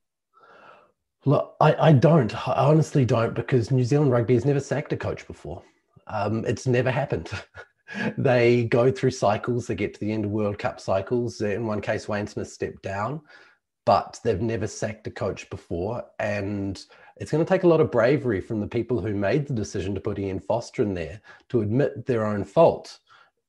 [1.24, 2.34] Look, I, I don't.
[2.48, 5.62] I honestly don't because New Zealand rugby has never sacked a coach before.
[6.06, 7.30] Um, it's never happened.
[8.18, 9.66] they go through cycles.
[9.66, 11.40] They get to the end of World Cup cycles.
[11.40, 13.20] In one case, Wayne Smith stepped down,
[13.84, 16.04] but they've never sacked a coach before.
[16.20, 16.80] And
[17.16, 19.94] it's going to take a lot of bravery from the people who made the decision
[19.94, 22.98] to put Ian Foster in there to admit their own fault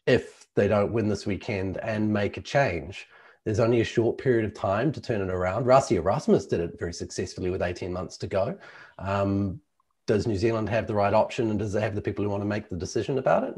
[0.07, 3.07] if they don't win this weekend and make a change.
[3.45, 5.65] There's only a short period of time to turn it around.
[5.65, 8.57] Rassie Erasmus did it very successfully with 18 months to go.
[8.97, 9.61] Um,
[10.07, 12.41] does New Zealand have the right option and does it have the people who want
[12.41, 13.55] to make the decision about it?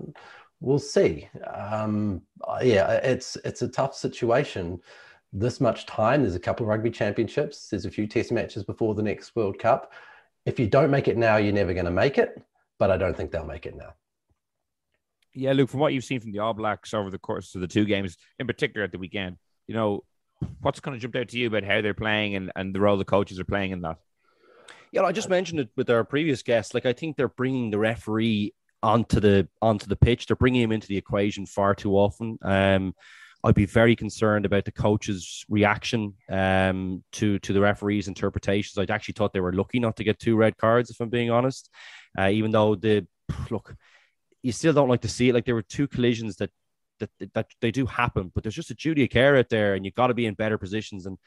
[0.59, 1.29] We'll see.
[1.53, 2.21] Um,
[2.61, 4.81] yeah, it's it's a tough situation.
[5.31, 6.23] This much time.
[6.23, 7.69] There's a couple of rugby championships.
[7.69, 9.93] There's a few test matches before the next World Cup.
[10.45, 12.41] If you don't make it now, you're never going to make it.
[12.79, 13.93] But I don't think they'll make it now.
[15.33, 17.67] Yeah, Luke, from what you've seen from the All Blacks over the course of the
[17.67, 20.03] two games, in particular at the weekend, you know,
[20.61, 22.97] what's kind of jumped out to you about how they're playing and, and the role
[22.97, 23.97] the coaches are playing in that?
[24.91, 26.73] Yeah, I just mentioned it with our previous guest.
[26.73, 30.25] Like, I think they're bringing the referee onto the onto the pitch.
[30.25, 32.37] They're bringing him into the equation far too often.
[32.41, 32.95] Um,
[33.43, 38.77] I'd be very concerned about the coach's reaction um, to to the referee's interpretations.
[38.77, 41.29] I actually thought they were lucky not to get two red cards, if I'm being
[41.29, 41.69] honest.
[42.17, 43.07] Uh, even though the
[43.49, 43.75] look,
[44.41, 45.33] you still don't like to see it.
[45.33, 46.51] Like there were two collisions that
[46.99, 49.85] that that they do happen, but there's just a duty of care out there, and
[49.85, 51.05] you've got to be in better positions.
[51.05, 51.17] And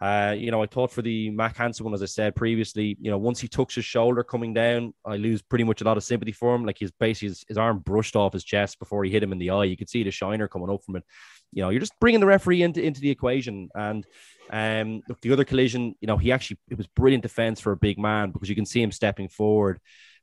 [0.00, 3.10] uh, you know, I thought for the Mack Hansen one, as I said previously, you
[3.10, 6.04] know, once he tucks his shoulder coming down, I lose pretty much a lot of
[6.04, 6.64] sympathy for him.
[6.64, 9.38] Like his basically his, his arm brushed off his chest before he hit him in
[9.38, 9.64] the eye.
[9.64, 11.04] You could see the shiner coming up from it.
[11.52, 13.68] You know, you're just bringing the referee into, into the equation.
[13.74, 14.06] And
[14.50, 17.76] um, look, the other collision, you know, he actually it was brilliant defense for a
[17.76, 19.80] big man because you can see him stepping forward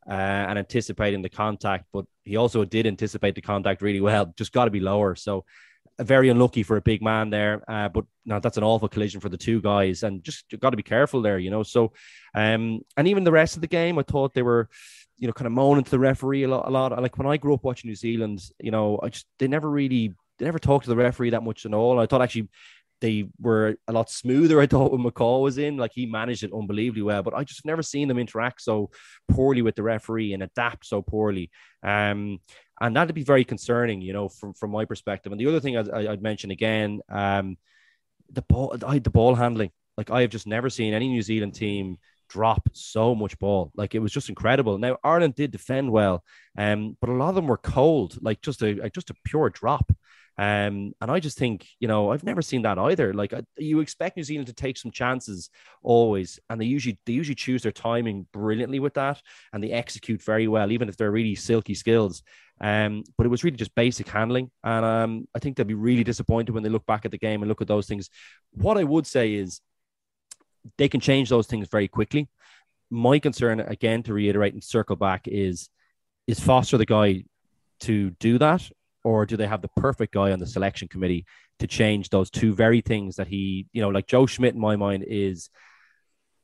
[0.09, 0.13] uh,
[0.49, 4.33] and anticipating the contact, but he also did anticipate the contact really well.
[4.37, 5.15] Just got to be lower.
[5.15, 5.45] So
[5.99, 7.63] very unlucky for a big man there.
[7.67, 10.77] Uh, but now that's an awful collision for the two guys, and just got to
[10.77, 11.63] be careful there, you know.
[11.63, 11.93] So,
[12.33, 14.69] um, and even the rest of the game, I thought they were,
[15.17, 16.67] you know, kind of moaning to the referee a lot.
[16.67, 17.01] A lot.
[17.01, 20.13] Like when I grew up watching New Zealand, you know, I just they never really
[20.37, 21.99] they never talked to the referee that much at all.
[21.99, 22.49] I thought actually
[23.01, 24.59] they were a lot smoother.
[24.61, 27.23] I thought when McCaw was in, like he managed it unbelievably well.
[27.23, 28.89] But I just never seen them interact so
[29.27, 31.49] poorly with the referee and adapt so poorly.
[31.83, 32.39] Um,
[32.79, 35.31] and that'd be very concerning, you know, from from my perspective.
[35.31, 37.57] And the other thing I'd, I'd mention again, um,
[38.31, 39.71] the ball, I, the ball handling.
[39.97, 41.97] Like I have just never seen any New Zealand team
[42.29, 43.71] drop so much ball.
[43.75, 44.77] Like it was just incredible.
[44.77, 46.23] Now Ireland did defend well,
[46.57, 49.91] um, but a lot of them were cold, like just a just a pure drop.
[50.37, 53.13] Um, and I just think, you know, I've never seen that either.
[53.13, 55.49] Like you expect New Zealand to take some chances
[55.81, 59.21] always, and they usually they usually choose their timing brilliantly with that,
[59.51, 62.21] and they execute very well, even if they're really silky skills.
[62.61, 66.03] Um, but it was really just basic handling, and um, I think they'll be really
[66.03, 68.09] disappointed when they look back at the game and look at those things.
[68.51, 69.61] What I would say is
[70.77, 72.29] they can change those things very quickly.
[72.89, 75.69] My concern, again, to reiterate and circle back, is
[76.27, 77.23] is Foster the guy
[77.81, 78.69] to do that,
[79.07, 81.25] or do they have the perfect guy on the selection committee
[81.59, 84.75] to change those two very things that he, you know, like Joe Schmidt in my
[84.75, 85.49] mind is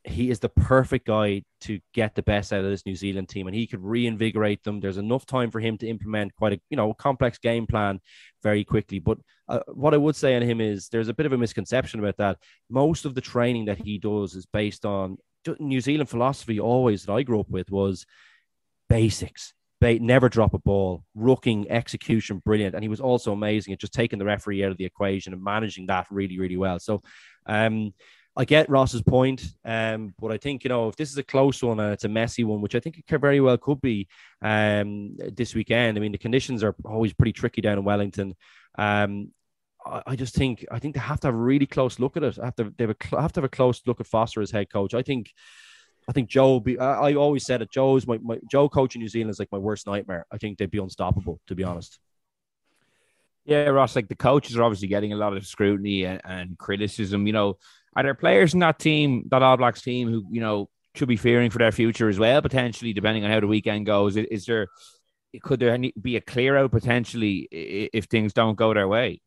[0.05, 3.47] he is the perfect guy to get the best out of this New Zealand team,
[3.47, 4.79] and he could reinvigorate them.
[4.79, 7.99] There's enough time for him to implement quite a you know complex game plan
[8.43, 8.99] very quickly.
[8.99, 9.17] But
[9.49, 12.15] uh, what I would say on him is there's a bit of a misconception about
[12.17, 12.37] that.
[12.69, 15.17] Most of the training that he does is based on
[15.59, 16.61] New Zealand philosophy.
[16.61, 18.05] Always that I grew up with was
[18.87, 19.53] basics
[19.83, 22.75] never drop a ball, rucking, execution, brilliant.
[22.75, 25.43] And he was also amazing at just taking the referee out of the equation and
[25.43, 26.79] managing that really, really well.
[26.79, 27.01] So,
[27.45, 27.93] um,
[28.35, 31.61] I get Ross's point, um, but I think you know if this is a close
[31.61, 34.07] one and it's a messy one, which I think it very well could be
[34.41, 35.97] um, this weekend.
[35.97, 38.35] I mean, the conditions are always pretty tricky down in Wellington.
[38.75, 39.31] Um,
[39.85, 42.23] I, I, just think I think they have to have a really close look at
[42.23, 42.39] it.
[42.39, 44.49] I have to they have, a, have to have a close look at Foster as
[44.49, 44.95] head coach.
[44.95, 45.31] I think
[46.07, 46.59] I think Joe.
[46.59, 47.71] Be, I, always said it.
[47.71, 50.25] Joe's my, my Joe coaching New Zealand is like my worst nightmare.
[50.31, 51.99] I think they'd be unstoppable, to be honest.
[53.45, 53.95] Yeah, Ross.
[53.95, 57.27] Like the coaches are obviously getting a lot of scrutiny and, and criticism.
[57.27, 57.57] You know,
[57.95, 61.17] are there players in that team, that All Blacks team, who you know should be
[61.17, 64.15] fearing for their future as well, potentially, depending on how the weekend goes?
[64.17, 64.67] Is, is there
[65.41, 69.21] could there any, be a clear out potentially if things don't go their way?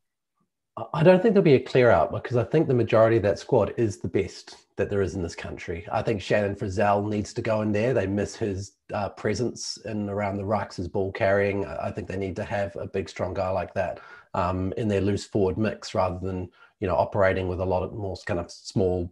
[0.93, 3.39] I don't think there'll be a clear out because I think the majority of that
[3.39, 5.87] squad is the best that there is in this country.
[5.91, 7.95] I think Shannon Frizzell needs to go in there.
[7.95, 11.65] They miss his uh, presence in around the rucks, his ball carrying.
[11.65, 14.01] I think they need to have a big, strong guy like that
[14.35, 16.51] um, in their loose forward mix rather than
[16.81, 19.11] you know operating with a lot of more kind of small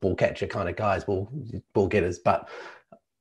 [0.00, 1.30] ball catcher kind of guys, ball
[1.74, 2.18] ball getters.
[2.18, 2.48] But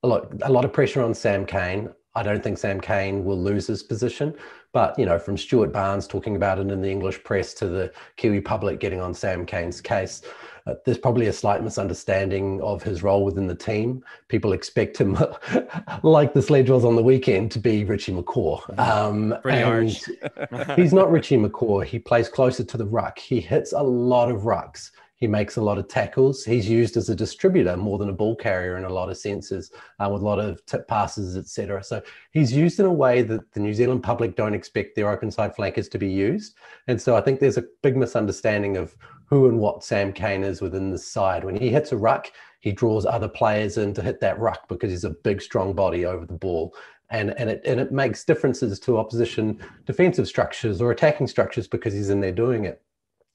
[0.01, 1.89] look, a lot of pressure on Sam Cane.
[2.17, 4.33] I don't think Sam Cane will lose his position.
[4.73, 7.91] But, you know, from Stuart Barnes talking about it in the English press to the
[8.15, 10.23] Kiwi public getting on Sam Cane's case,
[10.65, 14.03] uh, there's probably a slight misunderstanding of his role within the team.
[14.29, 15.15] People expect him,
[16.03, 18.77] like the sledge was on the weekend, to be Richie McCaw.
[18.79, 20.03] Um, Pretty harsh.
[20.75, 21.85] he's not Richie McCaw.
[21.85, 23.19] He plays closer to the ruck.
[23.19, 24.91] He hits a lot of rucks.
[25.17, 26.45] He makes a lot of tackles.
[26.45, 29.71] He's used as a distributor more than a ball carrier in a lot of senses,
[29.99, 31.83] uh, with a lot of tip passes, etc.
[31.83, 35.31] So he's used in a way that the New Zealand public don't expect their open
[35.31, 36.55] side flankers to be used.
[36.87, 38.95] And so I think there's a big misunderstanding of
[39.25, 41.43] who and what Sam Cane is within the side.
[41.43, 44.91] When he hits a ruck, he draws other players in to hit that ruck because
[44.91, 46.75] he's a big, strong body over the ball.
[47.09, 51.93] And, and, it, and it makes differences to opposition defensive structures or attacking structures because
[51.93, 52.83] he's in there doing it.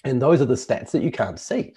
[0.04, 1.74] And those are the stats that you can't see.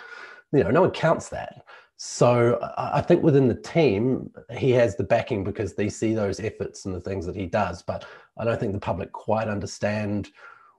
[0.52, 1.66] You know, no one counts that.
[1.98, 6.86] So I think within the team, he has the backing because they see those efforts
[6.86, 7.82] and the things that he does.
[7.82, 8.06] But
[8.38, 10.30] I don't think the public quite understand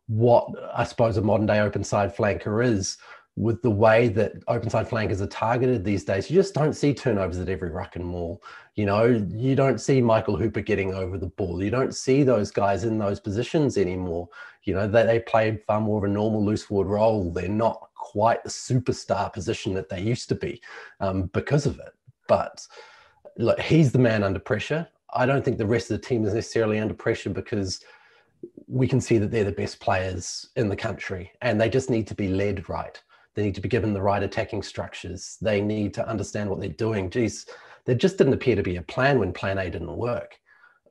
[0.09, 2.99] what I suppose a modern day open side flanker is
[3.37, 6.31] with the way that open side flankers are targeted these days.
[6.31, 8.43] You just don't see turnovers at every ruck and maul.
[8.77, 11.63] You know, you don't see Michael Hooper getting over the ball.
[11.63, 14.29] You don't see those guys in those positions anymore.
[14.65, 17.31] You know, they, they play far more of a normal loose forward role.
[17.31, 20.63] They're not quite the superstar position that they used to be
[21.01, 21.95] um, because of it.
[22.29, 22.67] But
[23.37, 24.89] look, he's the man under pressure.
[25.15, 27.85] I don't think the rest of the team is necessarily under pressure because
[28.67, 32.07] we can see that they're the best players in the country and they just need
[32.07, 33.01] to be led right.
[33.37, 35.37] They need to be given the right attacking structures.
[35.41, 37.11] They need to understand what they're doing.
[37.11, 37.47] Geez,
[37.85, 40.39] there just didn't appear to be a plan when plan A didn't work.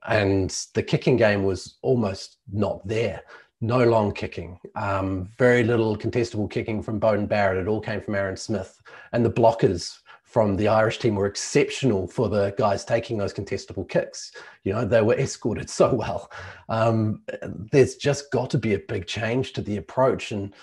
[0.08, 3.24] And the kicking game was almost not there.
[3.62, 7.58] No long kicking, um, very little contestable kicking from Beauden Barrett.
[7.58, 8.80] It all came from Aaron Smith.
[9.12, 13.88] And the blockers from the Irish team were exceptional for the guys taking those contestable
[13.88, 14.34] kicks.
[14.64, 16.30] You know, they were escorted so well.
[16.70, 17.24] Um,
[17.72, 20.32] there's just got to be a big change to the approach.
[20.32, 20.54] And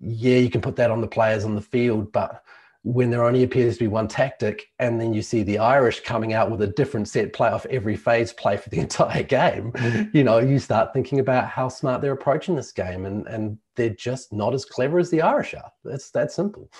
[0.00, 2.42] yeah, you can put that on the players on the field, but
[2.82, 6.32] when there only appears to be one tactic, and then you see the Irish coming
[6.32, 10.16] out with a different set play off every phase play for the entire game, mm-hmm.
[10.16, 13.90] you know, you start thinking about how smart they're approaching this game, and and they're
[13.90, 15.70] just not as clever as the Irish are.
[15.84, 16.70] That's that simple.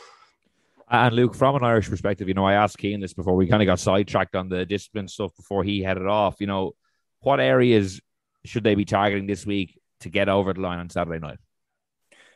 [0.90, 3.36] And Luke, from an Irish perspective, you know, I asked Cian this before.
[3.36, 6.40] We kind of got sidetracked on the discipline stuff before he headed off.
[6.40, 6.72] You know,
[7.20, 8.00] what areas
[8.44, 11.38] should they be targeting this week to get over the line on Saturday night?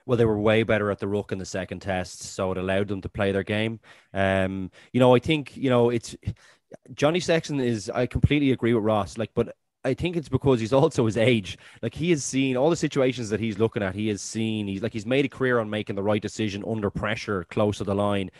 [0.06, 2.88] Well, they were way better at the ruck in the second test, so it allowed
[2.88, 3.80] them to play their game.
[4.12, 6.14] Um, you know, I think you know it's
[6.94, 7.90] Johnny Sexton is.
[7.90, 9.16] I completely agree with Ross.
[9.16, 11.58] Like, but I think it's because he's also his age.
[11.82, 13.94] Like he has seen all the situations that he's looking at.
[13.94, 14.66] He has seen.
[14.66, 17.84] He's like he's made a career on making the right decision under pressure, close to
[17.84, 18.30] the line.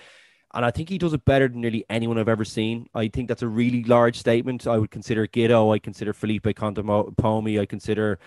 [0.55, 2.87] And I think he does it better than nearly anyone I've ever seen.
[2.95, 4.69] I think that's a really large statement.
[4.69, 5.75] I would consider Giteau.
[5.75, 7.61] I consider Felipe Contepomi.
[7.61, 8.21] I consider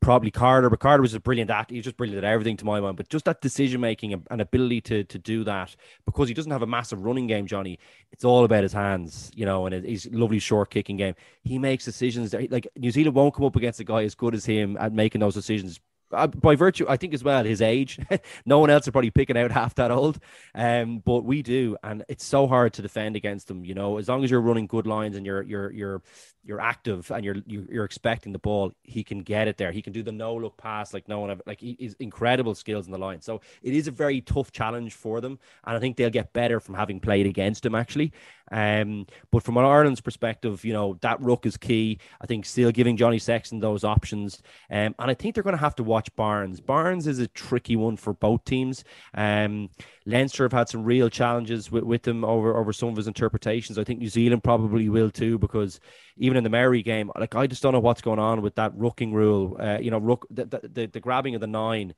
[0.00, 2.80] probably Carter, but Carter was a brilliant at he's just brilliant at everything to my
[2.80, 2.96] mind.
[2.96, 5.74] But just that decision making and, ability to to do that
[6.06, 7.78] because he doesn't have a massive running game, Johnny.
[8.12, 11.14] It's all about his hands, you know, and his lovely short kicking game.
[11.42, 14.34] He makes decisions that like New Zealand won't come up against a guy as good
[14.34, 15.80] as him at making those decisions
[16.12, 17.98] uh, by virtue, I think as well his age.
[18.46, 20.18] no one else is probably picking out half that old,
[20.54, 23.64] um, but we do, and it's so hard to defend against them.
[23.64, 26.02] You know, as long as you're running good lines and you're you're you're
[26.44, 29.72] you're active and you're you're expecting the ball, he can get it there.
[29.72, 32.86] He can do the no look pass like no one ever like he's incredible skills
[32.86, 33.20] in the line.
[33.20, 36.60] So it is a very tough challenge for them, and I think they'll get better
[36.60, 38.12] from having played against him actually.
[38.52, 41.98] Um, but from an Ireland's perspective, you know that ruck is key.
[42.20, 45.60] I think still giving Johnny Sexton those options, um, and I think they're going to
[45.60, 46.60] have to watch Barnes.
[46.60, 48.84] Barnes is a tricky one for both teams.
[49.14, 49.70] Um,
[50.04, 53.78] Leinster have had some real challenges with, with him over over some of his interpretations.
[53.78, 55.80] I think New Zealand probably will too because
[56.16, 58.76] even in the Maori game, like I just don't know what's going on with that
[58.76, 59.56] rucking rule.
[59.60, 61.94] Uh, you know, rook the, the, the grabbing of the nine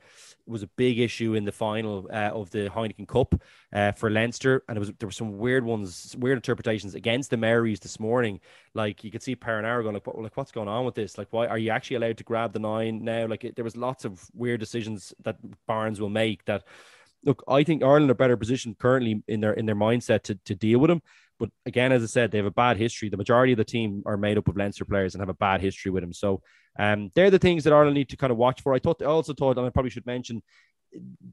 [0.46, 3.34] was a big issue in the final uh, of the Heineken Cup
[3.72, 7.36] uh, for Leinster, and it was there were some weird ones, weird interpretations against the
[7.36, 8.40] Maoris this morning.
[8.74, 11.16] Like you could see Perenara going like, like, what's going on with this?
[11.16, 13.26] Like, why are you actually allowed to grab the nine now?
[13.26, 15.36] Like, it, there was lots of weird decisions that
[15.66, 16.64] Barnes will make that
[17.24, 20.54] look, I think Ireland are better positioned currently in their in their mindset to, to
[20.54, 21.02] deal with him.
[21.38, 23.08] But again, as I said, they have a bad history.
[23.08, 25.60] The majority of the team are made up of Leinster players and have a bad
[25.60, 26.12] history with him.
[26.12, 26.42] So
[26.78, 28.72] um, they're the things that Ireland need to kind of watch for.
[28.72, 30.42] I thought I also thought, and I probably should mention,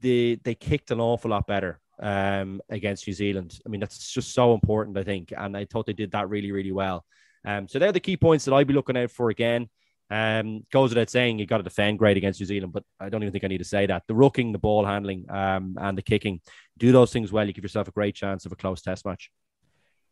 [0.00, 3.58] they they kicked an awful lot better um, against New Zealand.
[3.64, 5.32] I mean, that's just so important, I think.
[5.36, 7.04] And I thought they did that really, really well.
[7.44, 9.68] Um, so they're the key points that I'd be looking out for again.
[10.10, 13.22] Um, goes without saying, you got to defend great against New Zealand, but I don't
[13.22, 14.02] even think I need to say that.
[14.06, 16.40] The rucking, the ball handling, um, and the kicking,
[16.78, 17.46] do those things well.
[17.46, 19.30] You give yourself a great chance of a close test match.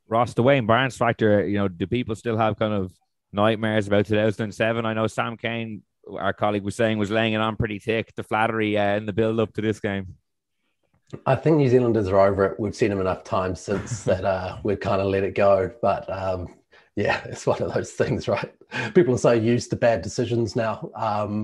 [0.08, 2.92] Ross, the Wayne Barnes factor, you know, do people still have kind of
[3.32, 4.86] nightmares about 2007?
[4.86, 5.82] I know Sam Cane,
[6.18, 9.12] our colleague, was saying was laying it on pretty thick, the flattery uh, in the
[9.12, 10.16] build up to this game.
[11.26, 12.60] I think New Zealanders are over it.
[12.60, 15.70] We've seen them enough times since that uh, we've kind of let it go.
[15.82, 16.48] But um,
[17.00, 18.52] yeah, it's one of those things, right?
[18.94, 20.90] People are so used to bad decisions now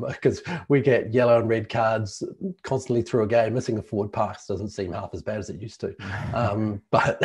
[0.09, 2.22] because um, we get yellow and red cards
[2.62, 3.54] constantly through a game.
[3.54, 5.94] Missing a forward pass doesn't seem half as bad as it used to.
[6.34, 7.18] Um, but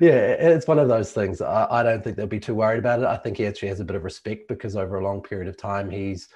[0.00, 1.40] yeah, it's one of those things.
[1.40, 3.04] I, I, don't think they'll be too worried about it.
[3.04, 5.56] I think he actually has a bit of respect because over a long period of
[5.56, 6.28] time, he's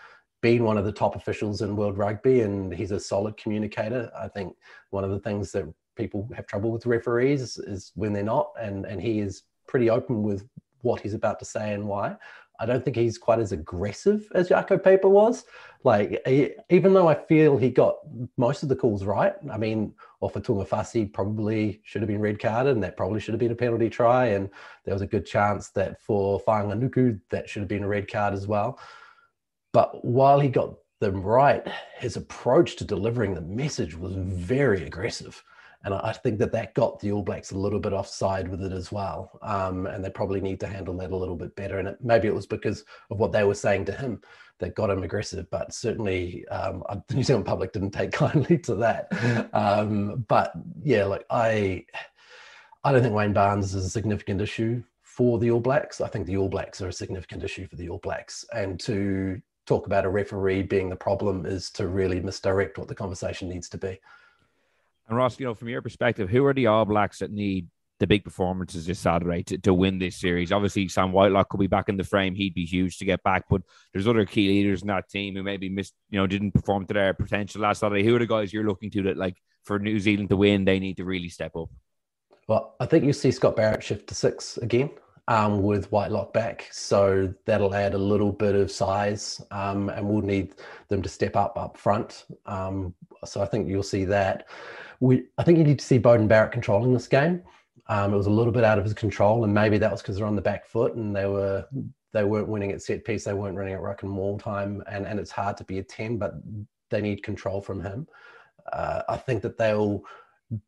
[0.42, 4.10] been one of the top officials in world rugby and he's a solid communicator.
[4.18, 4.56] I think
[4.90, 8.84] one of the things that people have trouble with referees is when they're not, and,
[8.84, 10.46] and he is pretty open with
[10.82, 12.16] what he's about to say and why.
[12.58, 15.44] I don't think he's quite as aggressive as Jaco Peyper was.
[15.84, 16.22] Like,
[16.70, 17.96] even though I feel he got
[18.36, 22.74] most of the calls right, I mean, Ofa Tu'ungafasi probably should have been red carded,
[22.74, 24.26] and that probably should have been a penalty try.
[24.28, 24.48] And
[24.84, 28.34] there was a good chance that for Fainga'anuku, that should have been a red card
[28.34, 28.80] as well.
[29.72, 31.64] But while he got them right,
[31.98, 35.44] his approach to delivering the message was very aggressive.
[35.86, 38.72] And I think that that got the All Blacks a little bit offside with it
[38.72, 39.38] as well.
[39.40, 41.78] Um, and they probably need to handle that a little bit better.
[41.78, 44.20] And it, maybe it was because of what they were saying to him
[44.58, 45.48] that got him aggressive.
[45.48, 49.06] But certainly um, the New Zealand public didn't take kindly to that.
[49.52, 51.86] Um, but yeah, like I,
[52.82, 56.00] I don't think Wayne Barnes is a significant issue for the All Blacks.
[56.00, 58.44] I think the All Blacks are a significant issue for the All Blacks.
[58.52, 62.94] And to talk about a referee being the problem is to really misdirect what the
[62.96, 64.00] conversation needs to be.
[65.08, 68.06] And Ross, you know, from your perspective, who are the All Blacks that need the
[68.06, 70.52] big performances this Saturday to, to win this series?
[70.52, 72.34] Obviously, Sam Whitelock could be back in the frame.
[72.34, 75.42] He'd be huge to get back, but there's other key leaders in that team who
[75.42, 78.04] maybe missed, you know, didn't perform to their potential last Saturday.
[78.04, 80.80] Who are the guys you're looking to that, like, for New Zealand to win, they
[80.80, 81.68] need to really step up?
[82.48, 84.90] Well, I think you'll see Scott Barrett shift to six again
[85.28, 86.68] um, with Whitelock back.
[86.70, 90.54] So that'll add a little bit of size um, and we'll need
[90.88, 92.24] them to step up up front.
[92.46, 92.94] Um,
[93.24, 94.46] so I think you'll see that.
[95.00, 97.42] We, I think you need to see Beauden Barrett controlling this game.
[97.88, 100.16] Um, it was a little bit out of his control, and maybe that was because
[100.16, 101.66] they're on the back foot and they were
[102.12, 105.06] they weren't winning at set piece, they weren't running at rock and maul time, and
[105.06, 106.34] and it's hard to be a ten, but
[106.90, 108.06] they need control from him.
[108.72, 110.02] Uh, I think that they'll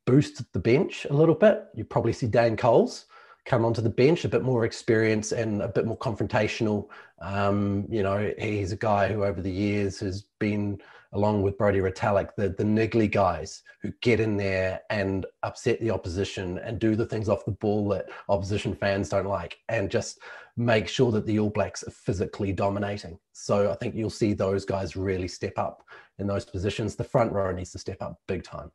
[0.05, 1.65] boost the bench a little bit.
[1.75, 3.07] You probably see Dane Coles
[3.45, 6.89] come onto the bench, a bit more experience and a bit more confrontational.
[7.21, 10.81] Um, you know, he's a guy who over the years has been,
[11.13, 15.91] along with Brodie Retallick, the, the niggly guys who get in there and upset the
[15.91, 20.21] opposition and do the things off the ball that opposition fans don't like and just
[20.57, 23.19] make sure that the All Blacks are physically dominating.
[23.33, 25.85] So I think you'll see those guys really step up
[26.19, 26.97] in those positions.
[26.97, 28.71] The front row needs to step up big time.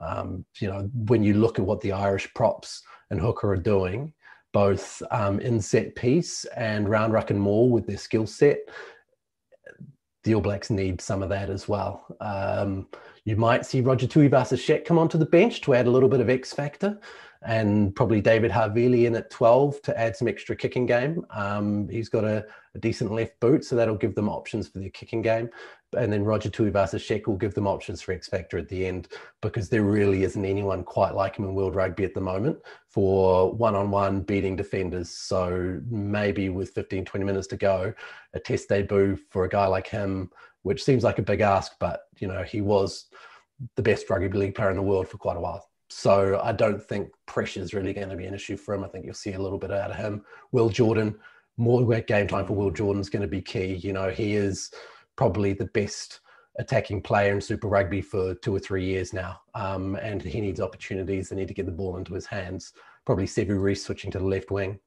[0.00, 4.12] Um, you know, when you look at what the Irish props and hooker are doing,
[4.52, 8.58] both um, in set piece and round ruck and maul with their skill set,
[10.26, 12.04] the All Blacks need some of that as well.
[12.20, 12.88] Um,
[13.24, 16.28] you might see Roger Tuivasa-Sheck come onto the bench to add a little bit of
[16.28, 16.98] X factor
[17.42, 21.24] and probably David Havili in at 12 to add some extra kicking game.
[21.30, 24.90] Um, he's got a, a, decent left boot, so that'll give them options for their
[24.90, 25.48] kicking game.
[25.96, 29.08] And then Roger Tuivasa-Sheck will give them options for X Factor at the end
[29.40, 32.58] because there really isn't anyone quite like him in World Rugby at the moment
[32.88, 35.10] for one-on-one beating defenders.
[35.10, 37.94] So maybe with 15, 20 minutes to go,
[38.34, 40.30] a test debut for a guy like him,
[40.62, 43.06] which seems like a big ask, but you know, he was
[43.76, 45.66] the best rugby league player in the world for quite a while.
[45.88, 48.84] So I don't think pressure is really going to be an issue for him.
[48.84, 50.24] I think you'll see a little bit out of him.
[50.52, 51.16] Will Jordan,
[51.56, 53.74] more game time for Will Jordan is going to be key.
[53.74, 54.70] You know, he is
[55.16, 56.20] probably the best
[56.58, 60.60] attacking player in Super Rugby for two or three years now, um, and he needs
[60.60, 61.28] opportunities.
[61.28, 62.72] They need to get the ball into his hands.
[63.04, 64.78] Probably Sevu Reece switching to the left wing.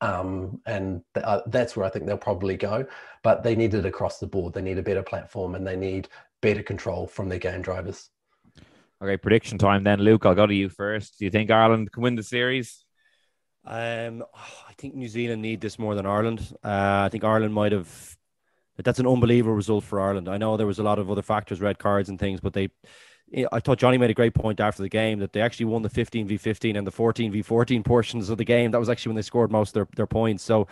[0.00, 2.86] Um, and th- uh, that's where I think they'll probably go.
[3.22, 4.54] But they need it across the board.
[4.54, 6.08] They need a better platform and they need
[6.40, 8.10] better control from their game drivers.
[9.02, 9.98] Okay, prediction time then.
[9.98, 11.18] Luke, I'll go to you first.
[11.18, 12.84] Do you think Ireland can win the series?
[13.64, 16.40] Um, I think New Zealand need this more than Ireland.
[16.62, 18.16] Uh, I think Ireland might have.
[18.78, 20.28] That's an unbelievable result for Ireland.
[20.28, 22.70] I know there was a lot of other factors, red cards and things, but they.
[23.50, 25.88] I thought Johnny made a great point after the game that they actually won the
[25.88, 28.70] 15 v 15 and the 14 v 14 portions of the game.
[28.70, 30.44] That was actually when they scored most of their, their points.
[30.44, 30.68] So,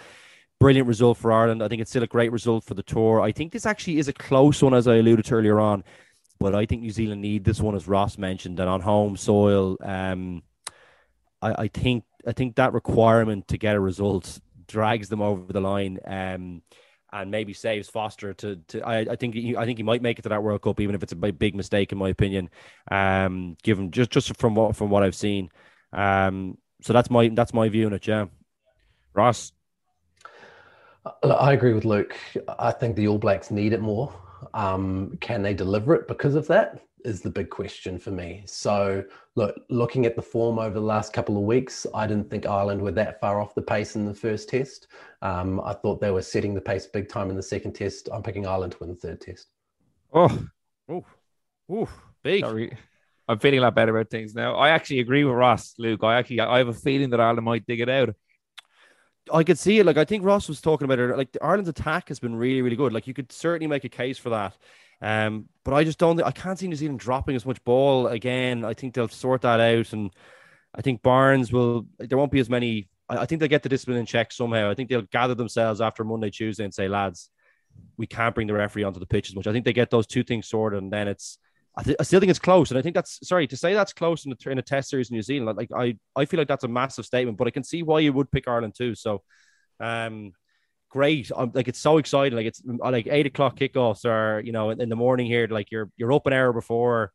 [0.61, 1.65] brilliant result for Ireland.
[1.65, 3.21] I think it's still a great result for the tour.
[3.21, 5.83] I think this actually is a close one, as I alluded to earlier on.
[6.41, 9.77] But I think New Zealand need this one, as Ross mentioned, and on home soil.
[9.83, 10.43] Um,
[11.43, 15.61] I, I think I think that requirement to get a result drags them over the
[15.61, 15.99] line.
[16.05, 16.63] Um,
[17.13, 20.19] and maybe saves Foster to, to I, I think he, I think he might make
[20.19, 22.51] it to that World Cup even if it's a big mistake in my opinion.
[22.91, 25.51] Um, given just just from what from what I've seen.
[25.93, 28.07] Um, so that's my that's my view on it.
[28.07, 28.27] Yeah,
[29.13, 29.53] Ross.
[31.25, 32.15] I agree with Luke.
[32.59, 34.15] I think the All Blacks need it more.
[34.55, 36.83] Um, can they deliver it because of that?
[37.05, 38.43] Is the big question for me.
[38.45, 39.03] So,
[39.35, 42.83] look, looking at the form over the last couple of weeks, I didn't think Ireland
[42.83, 44.89] were that far off the pace in the first test.
[45.23, 48.11] Um, I thought they were setting the pace big time in the second test.
[48.13, 49.49] I'm picking Ireland to win the third test.
[50.13, 50.47] Oh,
[50.91, 51.07] oh,
[51.71, 51.89] oh,
[52.23, 52.45] big.
[52.45, 52.77] Sorry.
[53.31, 54.57] I'm feeling a lot better about things now.
[54.57, 56.03] I actually agree with Ross, Luke.
[56.03, 58.15] I actually I have a feeling that Ireland might dig it out.
[59.33, 59.87] I could see it.
[59.87, 61.17] Like I think Ross was talking about it.
[61.17, 62.93] Like Ireland's attack has been really, really good.
[62.93, 64.57] Like you could certainly make a case for that.
[65.03, 66.23] Um, but I just don't.
[66.23, 68.65] I can't see New Zealand dropping as much ball again.
[68.65, 70.13] I think they'll sort that out, and
[70.75, 71.87] I think Barnes will.
[71.99, 72.89] There won't be as many.
[73.09, 74.71] I, I think they'll get the discipline in check somehow.
[74.71, 77.31] I think they'll gather themselves after Monday, Tuesday, and say, lads,
[77.97, 79.47] we can't bring the referee onto the pitch as much.
[79.47, 81.39] I think they get those two things sorted, and then it's
[81.77, 83.93] I, th- I, still think it's close, and I think that's sorry to say that's
[83.93, 85.57] close in a, in a test series in New Zealand.
[85.57, 88.13] Like I, I feel like that's a massive statement, but I can see why you
[88.13, 88.95] would pick Ireland too.
[88.95, 89.23] So,
[89.79, 90.33] um,
[90.91, 91.31] great.
[91.35, 92.37] I'm, like it's so exciting.
[92.37, 95.47] Like it's like eight o'clock kickoffs, are you know, in, in the morning here.
[95.49, 97.13] Like you're you're up an hour before.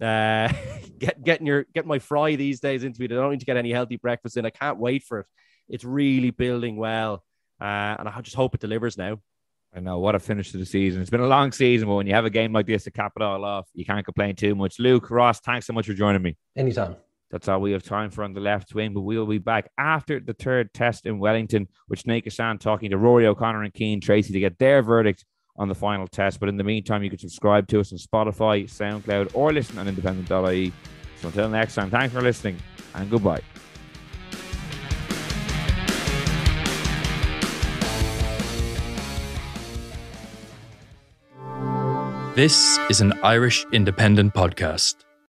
[0.00, 0.52] Uh,
[0.98, 3.12] get getting your get my fry these days into it.
[3.12, 4.44] I don't need to get any healthy breakfast in.
[4.44, 5.26] I can't wait for it.
[5.68, 7.24] It's really building well,
[7.60, 9.20] uh, and I just hope it delivers now.
[9.74, 11.00] I know what a finish to the season.
[11.00, 13.12] It's been a long season, but when you have a game like this to cap
[13.16, 14.78] it all off, you can't complain too much.
[14.78, 16.36] Luke Ross, thanks so much for joining me.
[16.56, 16.96] Anytime.
[17.30, 19.70] That's all we have time for on the left wing, but we will be back
[19.78, 24.02] after the third test in Wellington, which Nate San talking to Rory O'Connor and Cian
[24.02, 25.24] Tracey to get their verdict
[25.56, 26.40] on the final test.
[26.40, 29.88] But in the meantime, you can subscribe to us on Spotify, SoundCloud, or listen on
[29.88, 30.72] independent.ie.
[31.22, 32.58] So until next time, thanks for listening
[32.94, 33.40] and goodbye.
[42.34, 44.94] This is an Irish independent podcast.